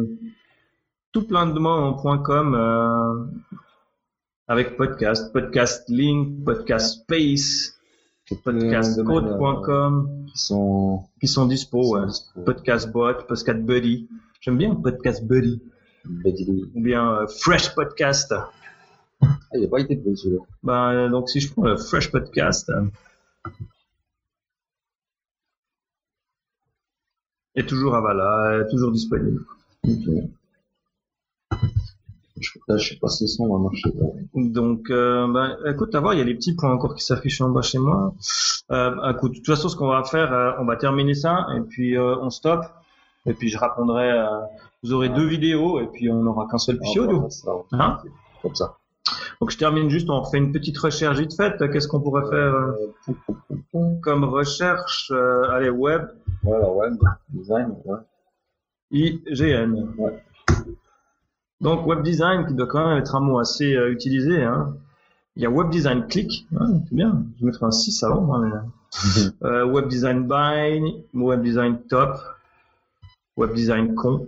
[1.11, 3.25] tout plein de mots en .com euh,
[4.47, 7.79] avec podcast, podcast link, podcast space,
[8.43, 11.97] podcastcode.com Qui sont, qui sont dispo.
[11.97, 12.07] ouais.
[12.45, 14.07] Podcast bot, podcast buddy.
[14.41, 15.61] J'aime bien podcast buddy.
[16.05, 18.33] Ou bien euh, fresh podcast.
[19.21, 20.41] Ah, il a pas été pris, celui-là.
[20.63, 22.85] Ben, donc si je prends le fresh podcast, euh,
[27.55, 29.45] est toujours à Vala, toujours disponible.
[32.41, 33.89] Je, là, je sais pas si le son va marcher.
[34.33, 37.39] Donc, euh, ben, écoute, à voir, il y a les petits points encore qui s'affichent
[37.41, 38.13] en bas chez moi.
[38.71, 41.61] Euh, écoute, de toute façon, ce qu'on va faire, euh, on va terminer ça et
[41.61, 42.65] puis euh, on stoppe.
[43.27, 44.09] Et puis je répondrai.
[44.11, 44.25] euh,
[44.83, 47.27] vous aurez deux vidéos et puis on n'aura qu'un seul Ah, fichier audio.
[47.71, 47.99] Hein
[48.41, 48.77] Comme ça.
[49.39, 51.57] Donc je termine juste, on refait une petite recherche vite faite.
[51.71, 52.53] Qu'est-ce qu'on pourrait faire
[54.01, 55.11] comme recherche
[55.51, 56.07] Allez, web,
[56.41, 56.95] Voilà, web,
[57.29, 57.97] design, ouais.
[58.91, 59.93] IGN.
[59.97, 60.23] Ouais.
[61.61, 64.43] Donc web design qui doit quand même être un mot assez euh, utilisé.
[64.43, 64.75] Hein.
[65.35, 67.23] Il y a web design click, ouais, c'est bien.
[67.39, 68.21] Je mettrai un 6 avant.
[68.21, 68.51] moi, mais-
[69.43, 70.81] Euh, web design buy,
[71.13, 72.17] web design top,
[73.37, 74.27] web design con.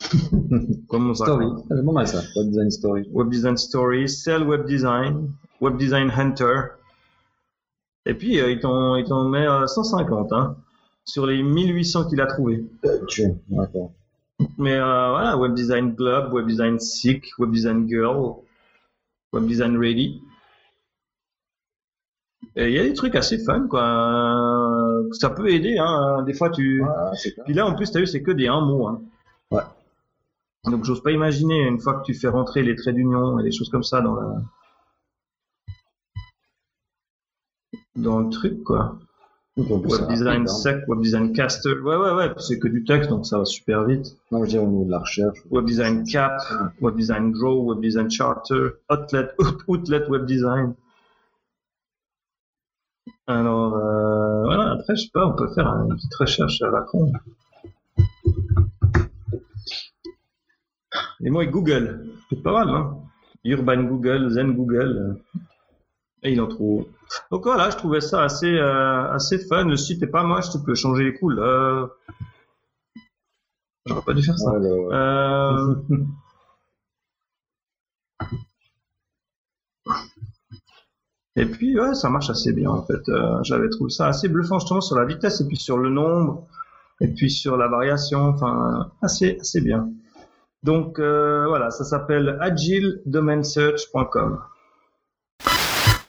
[0.88, 1.46] Comment ça Story.
[1.68, 2.22] C'est pas mal ça.
[2.36, 3.08] Web design story.
[3.12, 5.30] Web design story, sell web design,
[5.60, 6.72] web design hunter.
[8.04, 10.56] Et puis euh, il t'en met euh, 150 hein,
[11.04, 12.64] sur les 1800 qu'il a trouvé.
[12.84, 13.92] Euh, tu D'accord.
[14.58, 18.36] Mais euh, voilà, web design globe, web design sick, web design girl,
[19.32, 20.22] web design ready.
[22.56, 25.02] Et il y a des trucs assez fun quoi.
[25.12, 26.22] Ça peut aider hein.
[26.24, 26.88] Des fois tu Ouais.
[27.44, 28.88] Puis là, en plus, t'as vu, c'est que des un mot.
[28.88, 29.02] Hein.
[29.50, 29.62] Ouais.
[30.64, 33.52] Donc, j'ose pas imaginer une fois que tu fais rentrer les traits d'union et des
[33.52, 34.42] choses comme ça dans la.
[37.96, 38.98] dans le truc, quoi.
[39.54, 41.78] Web design sec, web design caster.
[41.80, 42.32] Ouais, ouais, ouais.
[42.38, 44.16] C'est que du texte, donc ça va super vite.
[44.30, 45.38] Non, je dis au niveau de la recherche.
[45.50, 46.40] Web design cap,
[46.80, 49.28] web design draw, web design charter, outlet,
[49.68, 50.74] outlet web design.
[53.26, 56.80] Alors, euh, voilà, après, je sais pas, on peut faire une petite recherche à la
[56.82, 57.12] con.
[61.24, 62.96] Et moi, Google, c'est pas mal, hein.
[63.44, 65.18] Urban Google, Zen Google.
[65.36, 65.40] euh,
[66.22, 66.86] Et il en trouve.
[67.30, 69.64] Donc voilà, je trouvais ça assez, euh, assez fun.
[69.64, 71.96] Le site est pas moche, tu peux changer les couleurs.
[73.86, 74.52] J'aurais pas dû faire ça.
[74.52, 75.74] Euh,
[81.34, 83.08] Et puis ouais, ça marche assez bien en fait.
[83.08, 86.46] Euh, J'avais trouvé ça assez bluffant justement sur la vitesse et puis sur le nombre
[87.00, 88.20] et puis sur la variation.
[88.28, 89.90] Enfin, assez assez bien.
[90.62, 94.38] Donc voilà, ça s'appelle agiledomainsearch.com.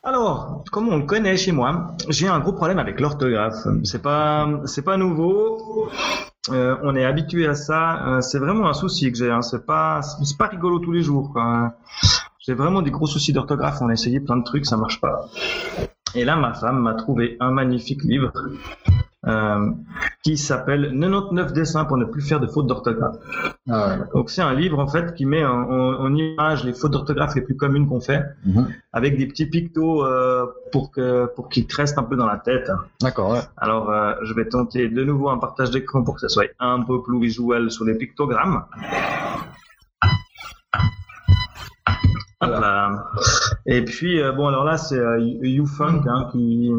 [0.05, 3.65] Alors, comme on le connaît chez moi, j'ai un gros problème avec l'orthographe.
[3.85, 5.89] C'est pas c'est pas nouveau.
[6.49, 8.05] Euh, on est habitué à ça.
[8.05, 9.31] Euh, c'est vraiment un souci que j'ai.
[9.31, 9.41] Hein.
[9.41, 11.33] C'est pas c'est pas rigolo tous les jours.
[12.45, 13.77] J'ai vraiment des gros soucis d'orthographe.
[13.81, 15.29] On a essayé plein de trucs, ça marche pas.
[16.15, 18.33] Et là, ma femme m'a trouvé un magnifique livre
[19.25, 19.69] euh,
[20.23, 23.15] qui s'appelle 99 dessins pour ne plus faire de fautes d'orthographe.
[23.69, 24.05] Ah, ouais.
[24.13, 27.33] Donc c'est un livre en fait qui met en, en- en image les fautes d'orthographe
[27.35, 28.67] les plus communes qu'on fait, Mhm.
[28.91, 32.37] avec des petits pictos euh, pour que pour qu'ils te restent un peu dans la
[32.37, 32.69] tête.
[33.01, 33.39] D'accord, ouais.
[33.57, 36.81] Alors euh, je vais tenter de nouveau un partage d'écran pour que ça soit un
[36.81, 38.63] peu plus visuel sur les pictogrammes.
[43.65, 46.69] Et puis euh, bon alors là c'est euh, YouFunk hein, qui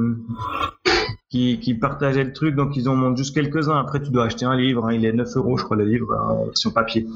[1.34, 3.76] qui, qui partageait le truc, donc ils en montrent juste quelques-uns.
[3.76, 6.14] Après, tu dois acheter un livre, hein, il est 9 euros, je crois, le livre,
[6.16, 7.08] en version papier.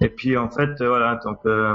[0.00, 1.72] Et puis, en fait, euh, voilà, donc euh,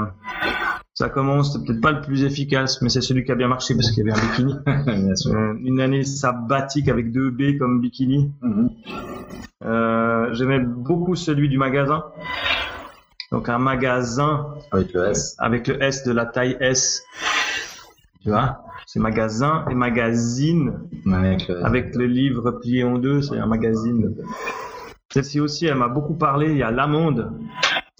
[0.94, 3.74] ça commence, c'est peut-être pas le plus efficace, mais c'est celui qui a bien marché
[3.74, 4.54] parce qu'il y avait un bikini.
[5.04, 5.32] Bien sûr.
[5.64, 8.30] Une année sabbatique avec deux B comme bikini.
[8.40, 8.70] Mhm.
[9.64, 12.04] Euh, J'aimais beaucoup celui du magasin.
[13.32, 15.34] Donc un magasin Avec le S.
[15.40, 17.02] avec le S de la taille S.
[18.22, 18.62] Tu vois?
[18.92, 20.80] C'est magasin et magazine
[21.12, 24.16] Avec le avec le livre plié en deux, c'est un magazine.
[25.12, 26.50] Celle-ci aussi, elle m'a beaucoup parlé.
[26.50, 27.30] Il y a l'amande.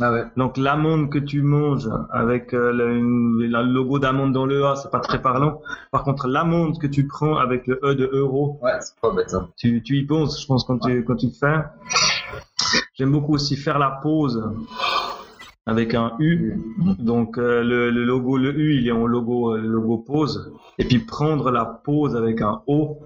[0.00, 0.24] Ah ouais.
[0.37, 4.74] Donc l'amande que tu manges avec euh, le, une- le logo d'amande dans le A,
[4.74, 5.61] c'est pas très parlant.
[5.92, 9.31] Par contre, l'amande que tu prends avec le E de euro, Ouais, c'est pas bête,
[9.31, 9.46] ça.
[9.57, 11.61] tu, tu y penses, je pense, quand tu, quand tu le fais.
[12.94, 14.42] J'aime beaucoup aussi faire la pause
[15.66, 16.55] avec un U.
[16.99, 20.53] Donc euh, le, le logo, le U, il est en logo, euh, le logo pause.
[20.79, 22.99] Et puis prendre la pause avec un O.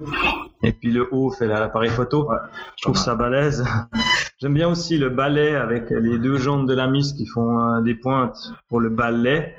[0.63, 2.29] Et puis le O fait la- l'appareil photo.
[2.31, 2.37] Ouais.
[2.77, 3.65] Je trouve ça balèze.
[4.45, 7.81] J'aime bien aussi le balai avec les deux jambes de la miss qui font euh,
[7.81, 9.55] des pointes pour le balai.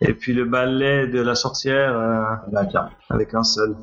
[0.00, 2.24] Et puis le balai de la sorcière euh,
[3.10, 3.76] avec un seul.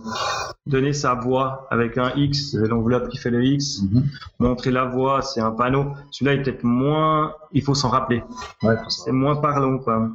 [0.66, 3.82] Donner sa voix avec un X, l'enveloppe qui fait le X.
[3.82, 4.04] Mhm.
[4.40, 5.94] Montrer la voix, c'est un panneau.
[6.12, 8.22] Celui-là est peut-être moins, il faut s'en rappeler.
[8.62, 8.76] Ouais.
[8.90, 10.10] C'est moins parlant, quoi.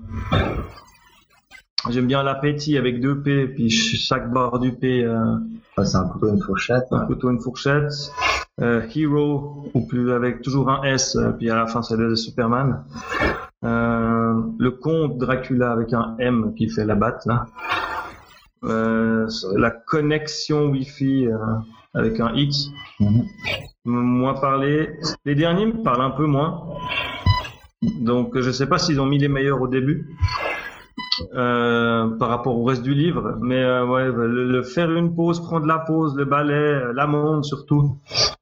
[1.88, 5.36] J'aime bien l'appétit avec deux P, puis ch- chaque barre du P, euh,
[5.78, 6.84] Ouais, c'est un couteau, une fourchette.
[6.90, 7.92] un couteau, une fourchette.
[8.62, 12.16] Euh, Hero, ou plus avec toujours un S, euh, puis à la fin c'est le
[12.16, 12.84] Superman.
[13.64, 17.46] Euh, le comte Dracula avec un M qui fait la batte, là.
[18.64, 21.28] Euh, la connexion Wi-Fi
[21.92, 22.70] avec un X.
[22.98, 23.24] Mhm.
[23.84, 24.98] moins parlé.
[25.26, 26.64] Les derniers me parlent un peu moins.
[28.00, 30.16] Donc je sais pas s'ils ont mis les meilleurs au début
[32.18, 35.66] par rapport au reste du livre, mais euh, ouais, le, le faire une pause, prendre
[35.66, 37.96] la pause, le balai, euh, l'amande surtout,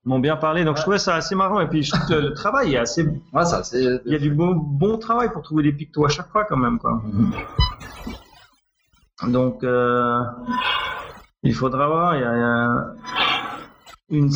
[0.04, 0.64] m'ont bien parlé.
[0.64, 3.04] Donc je trouvais ça assez marrant et puis je trouve que le travail est assez,
[3.32, 4.00] Ouais, ça, c'est.
[4.06, 6.56] il y a du bon, bon travail pour trouver des pictos à chaque fois quand
[6.56, 7.02] même quoi.
[9.28, 10.20] Donc euh,
[11.42, 12.87] il faudra voir, il y a, il y a
[14.10, 14.30] une,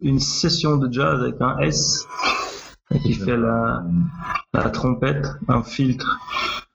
[0.00, 2.06] une session de jazz avec un S
[3.02, 3.82] qui fait la,
[4.52, 6.18] la trompette, un filtre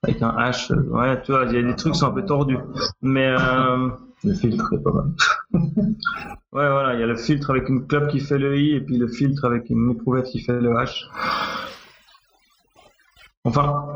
[0.03, 0.73] avec un H.
[0.73, 2.57] Ouais, tu vois, il y a des trucs qui sont un peu tordus.
[3.01, 3.89] Mais euh,
[4.23, 5.11] Le filtre est pas mal.
[5.53, 8.81] ouais, voilà, il y a le filtre avec une clope qui fait le I et
[8.81, 11.05] puis le filtre avec une éprouvette qui fait le H.
[13.45, 13.95] Enfin,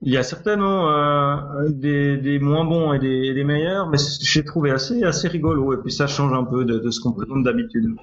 [0.00, 3.98] il y a certainement euh, des, des moins bons et des, et des meilleurs, mais
[4.20, 5.72] j'ai trouvé assez, assez rigolo.
[5.74, 7.94] Et puis ça change un peu de, de ce qu'on présente d'habitude.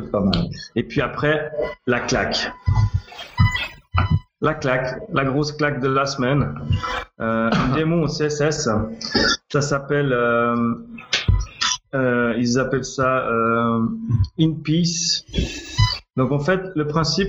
[0.00, 0.48] Pas mal.
[0.76, 1.50] Et puis après,
[1.86, 2.50] la claque.
[4.40, 6.54] La claque, la grosse claque de la semaine.
[7.20, 8.68] Euh, une démo au CSS.
[9.50, 10.74] Ça s'appelle, euh,
[11.94, 13.80] euh, ils appellent ça euh,
[14.38, 15.24] In Peace.
[16.16, 17.28] Donc en fait, le principe,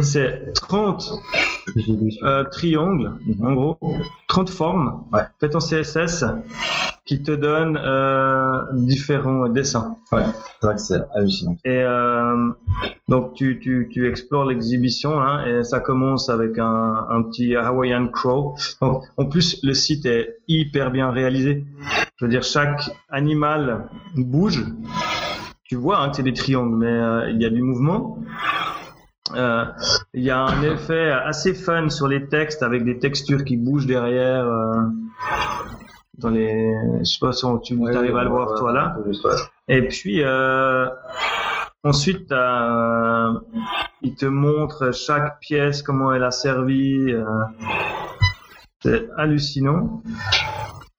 [0.00, 1.12] c'est 30
[2.22, 3.78] euh, triangles, en gros,
[4.28, 5.04] 30 formes,
[5.38, 6.24] faites en CSS,
[7.10, 9.96] qui te donnent euh, différents dessins.
[10.12, 10.22] Ouais,
[10.60, 11.56] c'est vrai que c'est hallucinant.
[11.64, 12.50] Et euh,
[13.08, 18.06] donc tu, tu, tu explores l'exhibition hein, et ça commence avec un, un petit Hawaiian
[18.06, 18.54] Crow.
[18.80, 21.64] Donc, en plus, le site est hyper bien réalisé.
[22.16, 24.64] Je veux dire, chaque animal bouge.
[25.64, 28.18] Tu vois hein, que c'est des triangles, mais euh, il y a du mouvement.
[29.34, 29.64] Euh,
[30.14, 33.86] Il y a un effet assez fun sur les textes avec des textures qui bougent
[33.86, 34.44] derrière.
[34.44, 34.84] euh,
[36.20, 38.72] dans les, je sais pas si on- tu Ouais, arrives à le voir ouais, toi
[38.72, 38.96] là.
[39.68, 40.86] Et puis euh,
[41.84, 43.32] ensuite, euh,
[44.02, 47.10] il te montre chaque pièce comment elle a servi.
[47.12, 47.24] euh,
[48.82, 50.02] c'est hallucinant.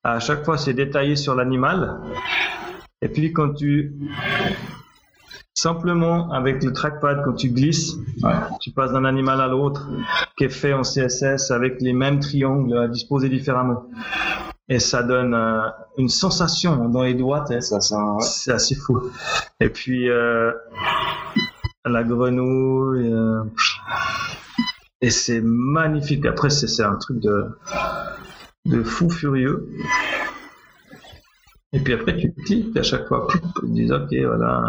[0.03, 1.99] À chaque fois, c'est détaillé sur l'animal.
[3.01, 3.93] Et puis quand tu
[5.53, 8.31] simplement avec le trackpad, quand tu glisses, Ouais.
[8.61, 9.87] tu passes d'un animal à l'autre,
[10.37, 13.83] qui est fait en CSS avec les mêmes triangles à disposer différemment.
[14.73, 17.45] Et ça donne euh, une sensation dans les doigts.
[17.59, 18.21] Ça, c'est un- ouais.
[18.23, 19.01] c'est assez fou.
[19.59, 20.53] Et puis euh,
[21.85, 23.11] la grenouille.
[23.11, 23.43] euh,
[25.01, 26.25] et c'est magnifique.
[26.25, 27.47] Après, c'est c'est un truc de,
[28.65, 29.67] de fou furieux.
[31.73, 33.27] Et puis après, tu cliques à chaque fois.
[33.59, 34.63] Te disent, ok, voilà.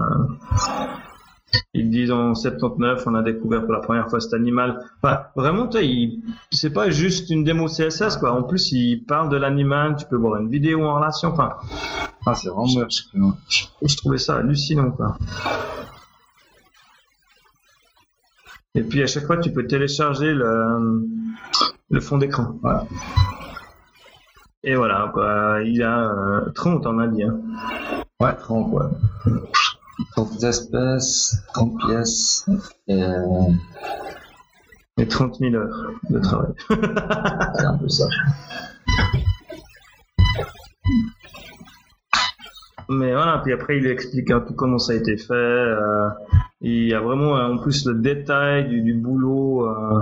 [1.75, 4.79] Ils disent en 79, on a découvert pour la première fois cet animal.
[5.03, 8.33] Enfin, vraiment, tu sais, il- c'est pas juste une démo CSS, quoi.
[8.33, 11.29] En plus, ils parlent de l'animal, tu peux voir une vidéo en relation.
[11.29, 11.55] Enfin,
[12.27, 13.07] Ah, c'est vraiment moche.
[13.83, 15.17] je trouvais ça hallucinant, quoi.
[18.75, 21.07] Et puis à chaque fois, tu peux télécharger le,
[21.91, 22.57] le fond d'écran.
[22.63, 22.87] Voilà.
[24.65, 25.59] Et voilà, quoi.
[25.65, 27.23] Il y a euh, 30, on a dit.
[27.25, 27.39] Hein.
[28.21, 28.87] Ouais, 30, ouais.
[30.13, 32.47] 30 espèces, 30 pièces,
[32.89, 33.53] et euh,
[34.99, 36.53] Et 30 000 heures de travail.
[36.71, 38.07] c'est un peu ça.
[42.89, 45.33] Mais voilà, puis après, il explique un peu comment ça a été fait.
[45.33, 46.09] euh,
[46.61, 49.67] il y a vraiment, en plus, le détail du, du boulot.
[49.69, 50.01] euh,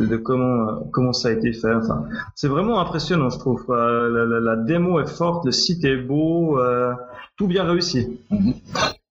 [0.00, 1.72] de, de comment euh, comment ça a été fait.
[1.74, 3.64] Enfin, c'est vraiment impressionnant, je trouve.
[3.64, 3.76] quoi.
[4.08, 6.92] La, la- la démo est forte, le site est beau, euh,
[7.36, 8.18] tout bien réussi.
[8.30, 8.54] Mhm.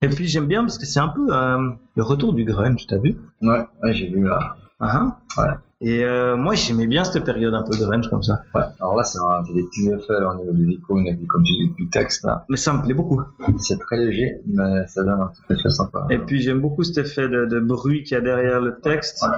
[0.01, 2.97] Et puis j'aime bien parce que c'est un peu euh, le retour du grunge, t'as
[2.97, 3.17] vu?
[3.41, 4.55] Ouais, ouais, j'ai vu là.
[4.81, 5.49] Ah, hein Ouais.
[5.81, 8.41] Et euh, moi j'aimais bien cette période un peu grunge comme ça.
[8.53, 8.63] Ouais.
[8.81, 11.53] Alors là, c'est un- des petits effets au niveau des icônes et du, comme tu
[11.53, 12.45] dis, du texte là.
[12.49, 13.21] Mais ça me plaît beaucoup.
[13.59, 16.05] C'est très léger, mais ça donne un petit effet sympa.
[16.09, 19.21] Et puis j'aime beaucoup cet effet de, de bruit qu'il y a derrière le texte.
[19.23, 19.37] Ouais.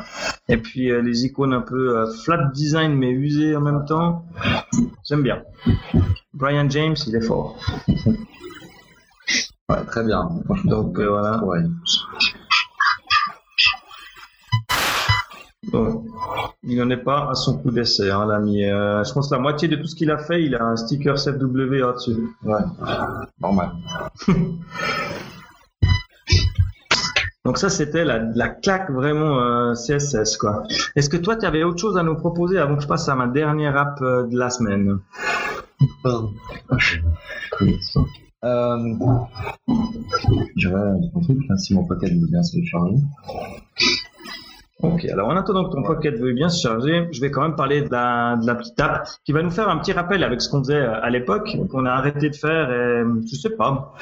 [0.55, 4.25] Et puis euh, les icônes un peu euh, flat design mais usées en même temps.
[5.07, 5.43] J'aime bien.
[6.33, 7.55] Brian James, il est fort.
[9.69, 10.27] Ouais, très bien.
[10.65, 11.39] Donc, voilà.
[15.71, 16.05] Bon.
[16.63, 18.65] Il n'en est pas à son coup d'essai, hein, l'ami.
[18.65, 20.75] Euh, je pense que la moitié de tout ce qu'il a fait, il a un
[20.75, 22.35] sticker CFW dessus.
[22.43, 22.59] Ouais.
[23.39, 23.71] Normal.
[27.43, 30.63] Donc ça, c'était la, la claque vraiment euh, CSS, quoi.
[30.95, 33.15] Est-ce que toi, tu avais autre chose à nous proposer avant que je passe à
[33.15, 34.99] ma dernière app euh, de la semaine?
[36.03, 36.31] Pardon.
[38.43, 38.95] Euh,
[40.55, 42.95] je vais un truc, là, si mon pocket veut bien se charger.
[44.83, 47.55] Ok, alors en attendant que ton Pocket veuille bien se charger, je vais quand même
[47.55, 50.41] parler de la, de la petite app qui va nous faire un petit rappel avec
[50.41, 53.93] ce qu'on faisait euh, à l'époque, qu'on a arrêté de faire et je sais pas.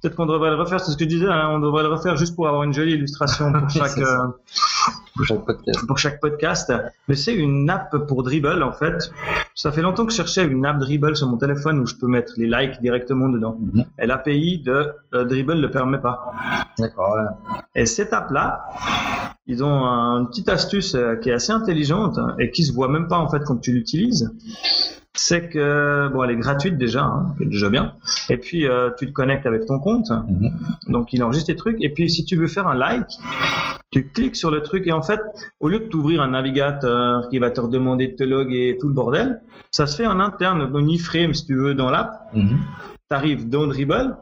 [0.00, 2.16] Peut-être qu'on devrait le refaire, c'est ce que je disais, hein, on devrait le refaire
[2.16, 4.28] juste pour avoir une jolie illustration pour chaque, euh,
[5.16, 5.86] Pour chaque podcast.
[5.86, 6.72] pour chaque podcast.
[7.08, 9.10] Mais c'est une app pour Dribble en fait.
[9.54, 12.08] Ça fait longtemps que je cherchais une app Dribble sur mon téléphone où je peux
[12.08, 13.56] mettre les likes directement dedans.
[13.60, 13.84] Mhm.
[14.00, 16.32] Et l'API de euh, Dribble ne le permet pas.
[16.78, 17.52] D'accord, ouais.
[17.76, 18.64] Et cette app-là,
[19.46, 22.72] ils ont un- une petite astuce euh, qui est assez intelligente hein, et qui se
[22.72, 24.32] voit même pas en fait quand tu l'utilises.
[25.14, 27.92] C'est que bon, elle est gratuite déjà, hein, qui est déjà bien.
[28.30, 30.50] Et puis euh, tu te connectes avec ton compte, Mhm.
[30.88, 31.76] donc il enregistre tes trucs.
[31.80, 33.08] Et puis si tu veux faire un like,
[33.90, 35.20] tu cliques sur le truc et en fait,
[35.60, 38.88] au lieu de t'ouvrir un navigateur qui va te redemander de te loguer et tout
[38.88, 42.30] le bordel, ça se fait en interne, en iframe si tu veux dans l'app.
[42.32, 42.58] Mhm.
[43.12, 44.16] T'arrives dans Dribble,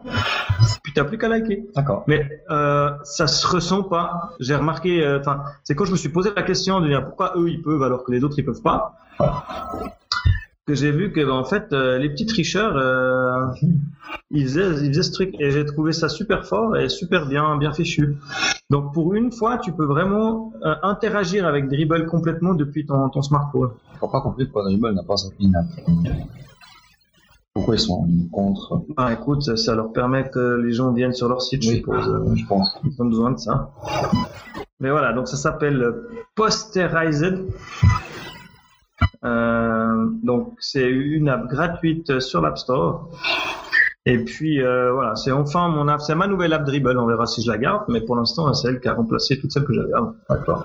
[0.82, 1.64] puis t'as plus qu'à liker.
[1.76, 2.02] D'accord.
[2.08, 4.32] Mais euh, ça se ressent pas.
[4.40, 7.34] J'ai remarqué, euh, enfin, c'est quand je me suis posé la question de dire pourquoi
[7.36, 8.98] eux ils peuvent alors que les autres ils peuvent pas,
[10.66, 13.46] que j'ai vu que en fait euh, les petits tricheurs euh,
[14.32, 17.56] ils faisaient ils faisaient ce truc et j'ai trouvé ça super fort et super bien
[17.58, 18.16] bien fichu.
[18.70, 23.22] Donc pour une fois tu peux vraiment euh, interagir avec Dribble complètement depuis ton, ton
[23.22, 23.70] smartphone.
[23.92, 25.66] Je crois pas compris pourquoi Dribble n'a pas app.
[27.54, 31.28] Pourquoi ils sont contre Ah, écoute, ça, ça leur permet que les gens viennent sur
[31.28, 32.08] leur site, je Oui, suppose.
[32.08, 32.78] euh, je pense.
[32.84, 33.70] Ils ont besoin de ça.
[34.78, 35.94] Mais voilà, donc ça s'appelle
[36.36, 37.44] Posterized.
[39.24, 43.08] Euh, donc c'est une app gratuite sur l'App Store.
[44.06, 46.96] Et puis euh, voilà, c'est enfin mon app, c'est ma nouvelle app Dribble.
[46.98, 49.52] On verra si je la garde, mais pour l'instant c'est elle qui a remplacé toutes
[49.52, 50.14] celles que j'avais avant.
[50.30, 50.64] D'accord.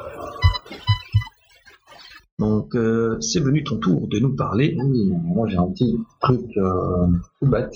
[2.38, 4.78] Donc euh, c'est venu ton tour de nous parler.
[4.78, 7.08] Oui, moi j'ai un petit truc euh,
[7.40, 7.74] tout bête.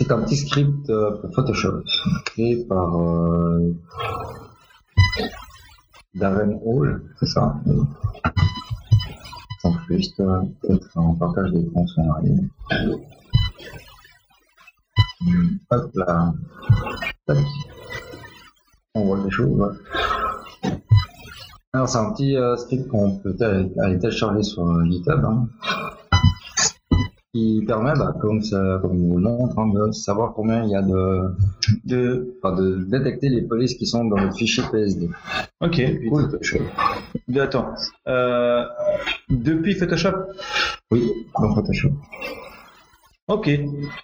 [0.00, 1.82] C'est un petit script euh, pour Photoshop
[2.24, 3.74] créé par euh,
[6.14, 7.60] Darren Hall, c'est ça?
[7.66, 7.76] Oui.
[9.64, 10.42] Donc juste euh,
[10.94, 12.48] en partage d'écran si on arrive.
[15.70, 16.32] Hop là.
[17.26, 17.38] Tac.
[18.94, 19.78] On voit des choses.
[21.76, 25.22] Alors c'est un petit euh, script qu'on peut aller télécharger sur euh, GitHub.
[25.26, 25.46] hein,
[27.34, 30.74] qui permet, bah, comme, ça, comme vous le montre, hein, de savoir combien il y
[30.74, 31.34] a de,
[31.84, 35.10] de, enfin, de détecter les polices qui sont dans le fichier PSD.
[35.60, 36.30] Ok, Depuis cool.
[36.30, 36.60] Photoshop.
[37.28, 37.74] De- Attends,
[38.08, 38.64] euh,
[39.28, 40.14] depuis Photoshop?
[40.90, 41.90] Oui, dans Photoshop.
[43.28, 43.50] Ok,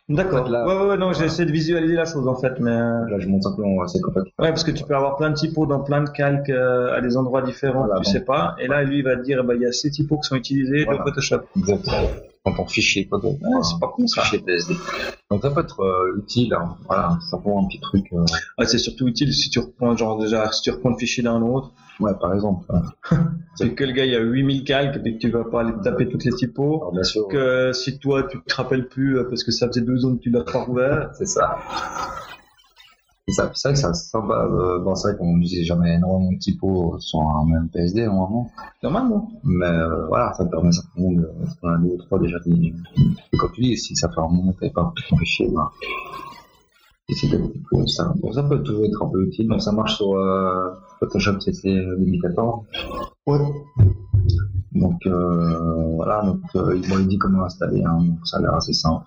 [0.09, 0.49] d'accord.
[0.49, 3.09] Là- ouais, ouais, ouais, non, j'ai essayé de visualiser la chose en fait, mais euh,
[3.09, 4.33] Là, je montre simplement c'est complètement.
[4.41, 7.01] Ouais, parce que tu peux avoir plein de typos dans plein de calques euh, à
[7.01, 8.57] des endroits différents, Voilà, tu sais pas.
[8.59, 10.35] Et là, lui, il va te dire, ben, il y a ces typos qui sont
[10.35, 10.99] utilisés Voilà.
[10.99, 11.43] dans Photoshop.
[11.57, 12.09] Exactement.
[12.45, 13.29] Ton fichier photo.
[13.41, 14.23] Ouais, c'est pas con ça.
[14.23, 14.75] Fichier PSD.
[15.31, 16.53] Donc ça peut être euh, utile.
[16.55, 16.77] hein.
[16.87, 18.07] Voilà, simplement un petit truc.
[18.13, 18.25] euh,
[18.67, 21.73] c'est surtout utile si tu reprends, genre déjà, si tu reprends le fichier d'un autre,
[22.01, 22.67] Ouais, par exemple.
[23.55, 25.75] c'est que le gars, il y a 8000 calques, et que tu vas pas aller
[25.85, 26.79] taper toutes les typos.
[26.81, 27.29] Alors, bien sûr.
[27.29, 30.21] Que si toi, tu te rappelles plus, euh, parce que ça faisait deux ans que
[30.23, 31.11] tu l'as pas rouvert.
[31.15, 31.59] C'est ça.
[33.29, 34.35] C'est vrai que ça c'est sympa.
[34.35, 38.51] Euh, bon, c'est vrai qu'on n'utilise jamais énormément de typos sur un même PSD normalement.
[38.83, 39.31] Normalement.
[39.45, 41.31] Mais euh, voilà, ça permet simplement de.
[41.61, 42.39] Qu'on a deux ou trois déjà.
[42.47, 45.49] Et comme tu dis, si ça fait un moment que t'avais pas tout ton fichier,
[47.09, 49.47] essayer de typo, ça, bon, ça peut toujours être un peu utile.
[49.47, 51.69] Donc ça marche sur euh, Photoshop CC
[51.99, 52.65] 2014.
[53.27, 53.39] Ouais.
[54.73, 58.55] Donc euh, voilà, donc euh, il m'ont dit comment installer, hein, donc ça a l'air
[58.55, 59.05] assez simple.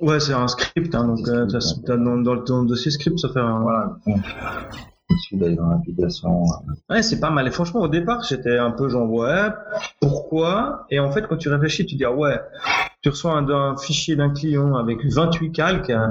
[0.00, 3.60] Ouais, c'est un script, hein, donc euh, dans, le ton dossier script, ça fait un,
[3.60, 4.20] Voilà, donc
[5.18, 6.44] suffit d'aller dans l'application.
[6.44, 7.46] euh, Ouais, c'est pas mal.
[7.48, 9.48] Et franchement, au départ, j'étais un peu genre, ouais,
[10.00, 10.86] pourquoi?
[10.90, 12.40] Et en fait, quand tu réfléchis, tu dis, ah ouais,
[13.02, 16.06] tu reçois un, un fichier d'un client avec 28 calques, euh,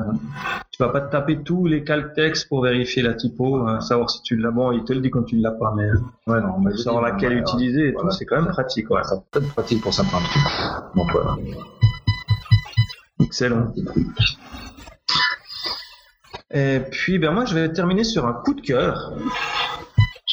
[0.72, 4.10] tu vas pas te taper tous les calques texte pour vérifier la typo, euh, savoir
[4.10, 4.50] si tu l'as.
[4.52, 5.88] Bon, il te le dit quand tu l'as pas, mais
[6.28, 8.10] Ouais, non, mais savoir laquelle ouais, utiliser et voilà.
[8.10, 9.04] tout, c'est quand même pratique, ouais.
[9.04, 10.96] Ça peut être pratique pour certains trucs.
[10.96, 11.38] Donc voilà.
[13.20, 13.72] Excellent.
[16.52, 19.14] Et puis, ben moi, je vais terminer sur un coup de cœur.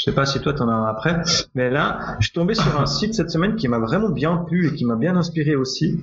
[0.07, 1.21] Je sais pas si toi t'en as un après,
[1.57, 4.69] mais là, je suis tombé sur un site cette semaine qui m'a vraiment bien plu
[4.69, 6.01] et qui m'a bien inspiré aussi.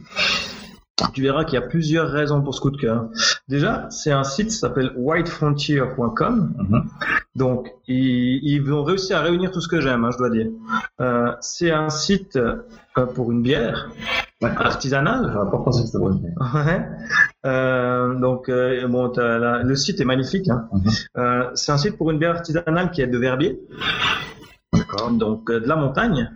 [1.14, 3.08] Tu verras qu'il y a plusieurs raisons pour ce coup de cœur.
[3.48, 6.54] Déjà, c'est un site qui s'appelle whitefrontier.com.
[6.58, 6.84] Mhm.
[7.36, 10.48] Donc, ils, ils vont réussir à réunir tout ce que j'aime, hein, je dois dire.
[11.00, 12.58] Euh, c'est un site euh,
[13.16, 13.90] pour une bière
[14.42, 15.30] artisanale.
[15.32, 16.86] J'aurais pas pensé que c'était Ouais.
[17.46, 20.50] Euh, donc euh, bon, t'as la- le site est magnifique.
[20.50, 20.68] Hein.
[20.72, 20.82] Mhm.
[21.18, 23.60] Euh, c'est un site pour une bière artisanale qui est de Verbier,
[25.12, 26.32] donc de la montagne.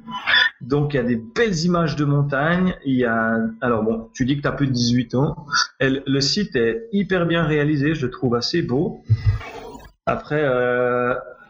[0.60, 2.76] Donc il y a des belles images de montagne.
[2.86, 5.46] Il y a alors bon, tu dis que tu as plus de 18 ans.
[5.80, 9.02] Le- site est hyper bien réalisé, je le trouve assez beau.
[10.06, 10.44] Après,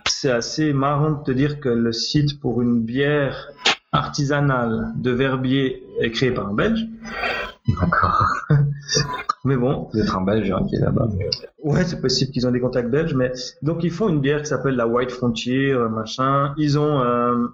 [0.07, 3.49] c'est assez marrant de te dire que le site pour une bière
[3.91, 6.85] artisanale de Verbier est créé par un Belge.
[7.79, 8.25] D'accord.
[9.47, 11.07] Mais bon, Peut-être un belge hein, qui est là-bas.
[11.63, 13.31] Ouais, c'est possible qu'ils ont des contacts belges, mais
[13.61, 16.53] donc ils font une bière qui s'appelle la White Frontier, euh, machin.
[16.57, 17.47] Ils ont euh,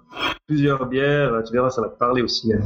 [0.48, 2.52] plusieurs bières, euh, tu verras, ça va te parler aussi.
[2.52, 2.58] hein.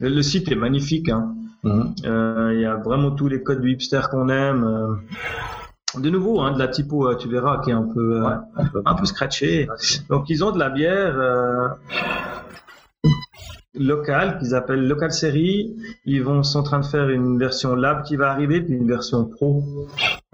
[0.00, 1.34] Le, site est magnifique, hein.
[1.64, 1.94] Mhm.
[2.06, 4.64] Euh, il y a vraiment tous les codes du hipster qu'on aime.
[4.64, 6.00] euh.
[6.00, 8.34] De nouveau, hein, de la typo, euh, tu verras, qui est un peu, euh, Ouais,
[8.56, 8.82] un peu.
[8.86, 9.68] un peu scratché.
[10.08, 11.68] Donc ils ont de la bière euh,
[13.74, 15.76] locale qu'ils appellent Local Series.
[16.04, 18.88] Ils vont sont en train de faire une version lab qui va arriver, puis une
[18.88, 19.62] version pro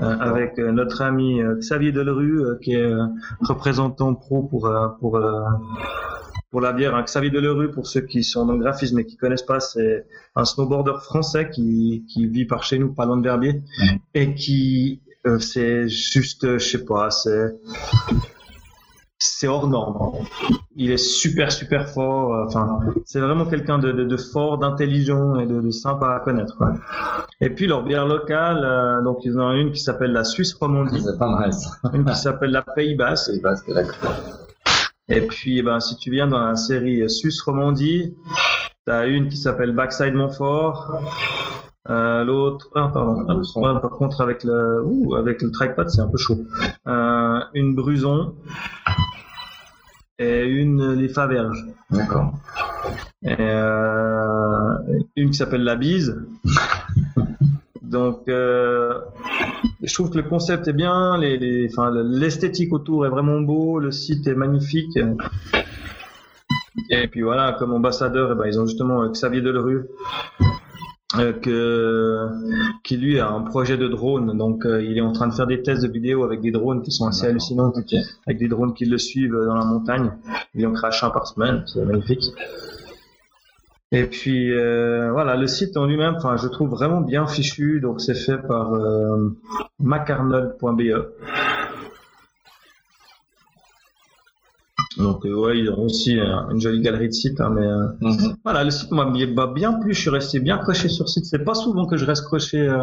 [0.00, 2.92] euh, avec euh, notre ami euh, Xavier Delerue qui est
[3.40, 4.70] représentant pro pour
[5.00, 5.20] pour
[6.50, 6.94] pour la bière.
[6.94, 7.02] hein.
[7.02, 10.44] Xavier Delerue, pour ceux qui sont dans le graphisme et qui connaissent pas, c'est un
[10.44, 13.62] snowboarder français qui qui vit par chez nous, pas loin de Verbier,
[14.14, 15.02] et qui
[15.40, 17.52] c'est juste, je sais pas, c'est
[19.18, 20.12] c'est hors norme.
[20.76, 22.34] Il est super super fort.
[22.34, 26.20] euh, Enfin, c'est vraiment quelqu'un de, de, de fort, d'intelligent et de, de sympa à
[26.20, 26.56] connaître.
[26.56, 26.74] quoi.
[27.40, 30.54] Et puis leur bière locale, euh, donc ils en ont une qui s'appelle la Suisse
[30.54, 31.70] Romandie, C'est pas mal ça.
[31.94, 33.30] une qui s'appelle la Pays Basque.
[33.34, 34.12] C'est parce que d'accord.
[35.08, 38.14] Et puis, eh ben, si tu viens dans la série Suisse Romandie,
[38.84, 41.00] T'as une qui s'appelle Backside Montfort.
[41.88, 43.24] Euh, L'autre, ah, pardon.
[43.28, 43.34] Ah.
[43.36, 46.38] Ouais, par contre, avec le, ouh, avec le trackpad, c'est un peu chaud.
[46.88, 48.34] Euh, une Bruson
[50.18, 51.64] et une Les Faverges.
[51.90, 52.32] D'accord.
[53.24, 54.78] Euh,
[55.16, 56.24] une qui s'appelle La Bise.
[57.82, 58.98] Donc, euh,
[59.82, 63.40] je trouve que le concept est bien, les, les- enfin, le- l'esthétique autour est vraiment
[63.40, 64.98] beau, le site est magnifique.
[66.90, 69.86] Et puis voilà, comme ambassadeur, eh ben, ils ont justement Xavier Delerue,
[71.18, 72.28] euh, que,
[72.82, 74.36] qui lui a un projet de drone.
[74.36, 76.82] Donc, euh, il est en train de faire des tests de vidéos avec des drones
[76.82, 77.72] qui sont assez hallucinants,
[78.26, 80.12] avec des drones qui le suivent dans la montagne.
[80.54, 82.24] Il en crache un par semaine, c'est magnifique.
[83.92, 87.80] Et puis euh, voilà, le site en lui-même, enfin, je trouve vraiment bien fichu.
[87.80, 88.72] Donc c'est fait par
[89.78, 90.82] macarnold.be.
[94.96, 97.86] Donc euh, ouais, ils ont aussi euh, une jolie galerie de sites, hein, mais euh,
[98.00, 98.36] Mhm.
[98.44, 99.92] voilà, le site m'a bien- plu.
[99.92, 101.26] Je suis resté bien croché sur le site.
[101.26, 102.82] C'est pas souvent que je reste croché euh,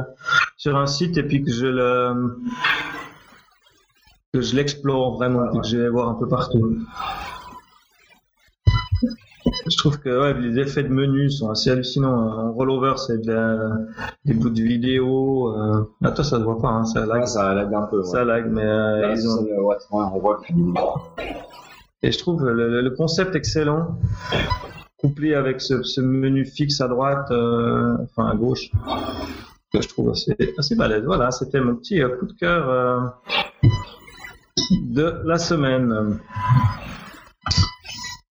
[0.58, 2.38] sur un site et puis que je le
[4.34, 6.78] que je l'explore vraiment, et que je vais voir un peu partout.
[9.70, 12.14] Je trouve que ouais, les effets de menu sont assez hallucinants.
[12.16, 13.78] En rollover, c'est de la-
[14.26, 15.54] des bouts de vidéo.
[15.56, 15.84] Euh...
[16.04, 17.22] Ah, toi, ça se voit pas, hein, ça lag.
[17.22, 17.98] Ouais, ça lag un peu.
[18.00, 18.06] ouais.
[18.06, 19.46] Ça lag, mais euh, Là, ils ont...
[19.92, 20.54] on voit que
[22.04, 23.98] Et je trouve le, concept excellent,
[24.98, 28.72] couplé avec ce, ce menu fixe à droite, euh, enfin à gauche,
[29.74, 31.06] que je trouve assez, assez balèze.
[31.06, 33.00] Voilà, c'était mon petit euh, coup de cœur euh,
[34.72, 36.20] de la semaine.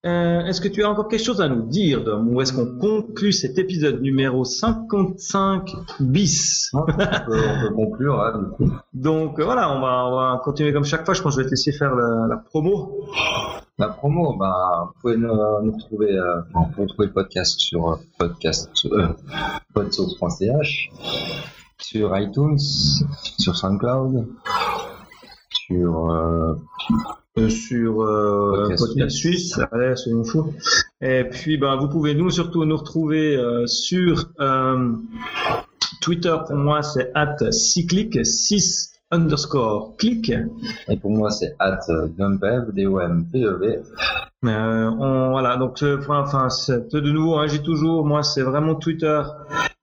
[0.05, 2.77] Euh, est-ce que tu as encore quelque chose à nous dire, Dom, ou est-ce qu'on
[2.77, 6.71] conclut cet épisode numéro 55 bis?
[6.73, 6.93] On peut,
[7.29, 8.73] on peut conclure, hein, du coup.
[8.95, 11.15] Donc euh, voilà, on va, on va continuer comme chaque fois.
[11.15, 13.07] Je pense que je vais te laisser faire la, la promo.
[13.79, 17.89] La promo, bah, vous pouvez nous, nous retrouver, euh, vous pouvez trouver le podcast sur
[17.89, 19.09] euh, podcast, euh,
[19.73, 20.91] podsource.ch,
[21.81, 24.29] sur iTunes, sur SoundCloud,
[25.67, 26.55] sur, euh,
[27.39, 30.53] euh, sur euh, Podcast podcast, suisse, allez, soyons fous.
[31.01, 34.29] Et puis, ben, vous pouvez nous surtout nous retrouver euh, sur
[36.03, 36.37] Twitter.
[36.47, 40.33] Pour moi, c'est at 6click, 6 underscore click.
[40.89, 43.81] et pour moi, c'est at euh, dumpev, D-O-M-P-E-V.
[44.45, 48.75] Euh, on, voilà, donc euh, enfin, c'est de nouveau, hein, j'ai toujours, moi, c'est vraiment
[48.75, 49.23] Twitter,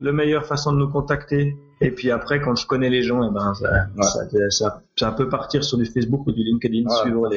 [0.02, 1.56] la meilleure façon de nous contacter.
[1.82, 4.04] Et puis après, quand je connais les gens, eh ben, ça, Ouais.
[4.04, 4.20] ça,
[4.50, 7.30] ça, ça peut partir sur du Facebook ou du LinkedIn, Voilà, suivre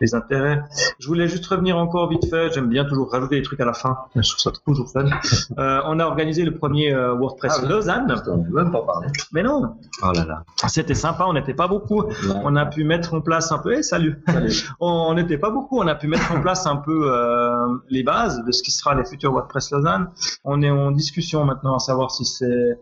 [0.00, 0.62] les, intérêts.
[0.98, 2.52] Je voulais juste revenir encore vite fait.
[2.52, 3.96] J'aime bien toujours rajouter des trucs à la fin.
[4.14, 5.06] Je trouve ça toujours fun.
[5.58, 7.66] Euh, on a organisé le premier euh, WordPress Ah.
[7.68, 8.06] Lausanne.
[8.52, 9.08] Même pas parlé.
[9.32, 10.44] Mais non, Oh là là.
[10.68, 11.24] c'était sympa.
[11.26, 12.04] On n'était pas beaucoup.
[12.44, 13.74] On a pu mettre en place un peu.
[13.74, 14.22] Eh, salut.
[14.80, 15.78] On n'était pas beaucoup.
[15.78, 18.94] On a pu mettre en place un peu euh, les bases de ce qui sera
[18.94, 20.08] les futurs WordPress Lausanne.
[20.44, 22.78] On est en discussion maintenant à savoir si c'est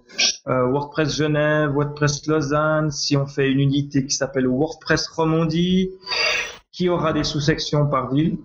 [0.48, 5.90] euh, WordPress Genève, WordPress Lausanne, si on fait une unité qui s'appelle WordPress Romandie,
[6.72, 8.38] qui aura des sous-sections par ville,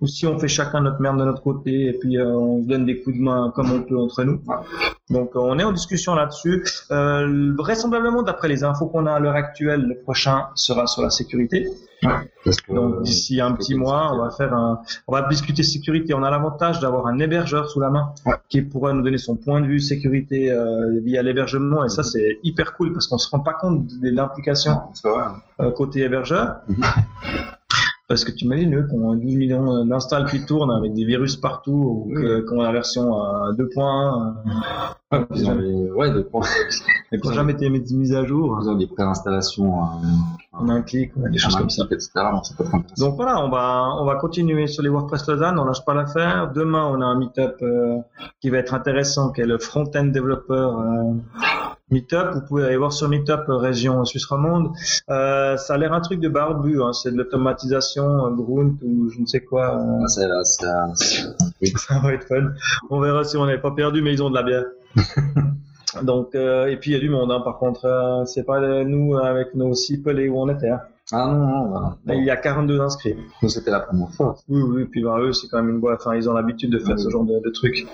[0.00, 2.68] ou si on fait chacun notre merde de notre côté et puis euh, on se
[2.68, 4.40] donne des coups de main comme on peut entre nous.
[5.08, 6.64] Donc euh, on est en discussion là-dessus.
[6.90, 11.10] Euh, vraisemblablement, d'après les infos qu'on a à l'heure actuelle, le prochain sera sur la
[11.10, 11.68] sécurité.
[12.44, 15.62] Parce que, Donc euh, d'ici un petit mois, on va faire un, on va discuter
[15.62, 16.12] sécurité.
[16.14, 18.34] On a l'avantage d'avoir un hébergeur sous la main Ouais.
[18.48, 22.38] qui pourra nous donner son point de vue sécurité euh, via l'hébergement et ça c'est
[22.42, 24.72] hyper cool parce qu'on se rend pas compte de l'implication
[25.60, 26.56] euh, côté hébergeur.
[26.68, 26.84] Mhm.
[28.08, 31.34] Parce que tu imagines eux qui ont 12 millions d'installs qui tournent avec des virus
[31.36, 34.36] partout ou que- qui ont la version à 2.1
[35.12, 36.24] euh, Ils ont des, ouais, des,
[37.12, 38.58] et qui n'ont jamais été mis, à jour.
[38.62, 41.84] ils ont des préinstallations, euh, a un clic, ouais, des choses comme ça.
[41.90, 42.10] etc.
[42.98, 46.52] Donc, voilà, on va on va continuer sur les WordPress Lausanne, on lâche pas l'affaire.
[46.54, 47.98] Demain, on a un meet-up euh,
[48.40, 51.12] qui va être intéressant, qui est le front-end développeur euh,
[51.90, 52.34] meet-up.
[52.34, 54.70] Vous pouvez aller voir sur meet-up euh, région Suisse romande.
[55.10, 56.92] Euh, ça a l'air un truc de barbu, hein.
[56.92, 59.76] c'est de l'automatisation, euh, Grunt ou je ne sais quoi.
[59.76, 60.06] euh,
[60.64, 60.86] Ah,
[61.62, 61.72] oui.
[61.76, 62.50] ça va être fun.
[62.90, 64.64] On verra si on n'est pas perdu, mais ils ont de la bière.
[66.02, 67.40] Donc euh, et puis il y a du monde, hein.
[67.40, 70.68] par contre, euh, c'est pas euh, nous avec nos six pelés où on était.
[70.70, 70.80] hein.
[71.12, 71.80] Ah non, non.
[72.04, 73.14] Là, il y a 42 inscrits.
[73.40, 74.34] Nous, c'était la première fois.
[74.48, 76.80] Oui, oui, puis ben, eux, c'est quand même une boîte, enfin, ils ont l'habitude de
[76.80, 77.02] faire Oui.
[77.02, 77.86] ce genre de, de trucs.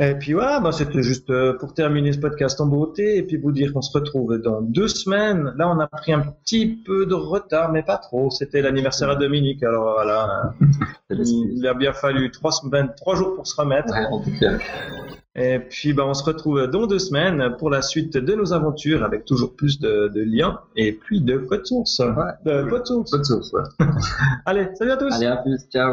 [0.00, 3.36] Et puis voilà, ben, c'était juste euh, pour terminer ce podcast en beauté et puis
[3.36, 5.52] vous dire qu'on se retrouve dans deux semaines.
[5.58, 8.30] Là, on a pris un petit peu de retard, mais pas trop.
[8.30, 10.54] C'était l'anniversaire à Dominique, alors voilà,
[11.10, 13.92] il, a bien fallu trois semaines, trois jours pour se remettre.
[13.92, 14.58] Ouais.
[15.36, 19.04] Et puis, ben, on se retrouve dans deux semaines pour la suite de nos aventures
[19.04, 21.98] avec toujours plus de, de liens et puis de code source.
[21.98, 22.32] Ouais.
[22.46, 23.52] De code source.
[23.52, 23.62] Ouais.
[24.46, 25.12] Allez, salut à tous!
[25.12, 25.92] Allez, à plus, ciao.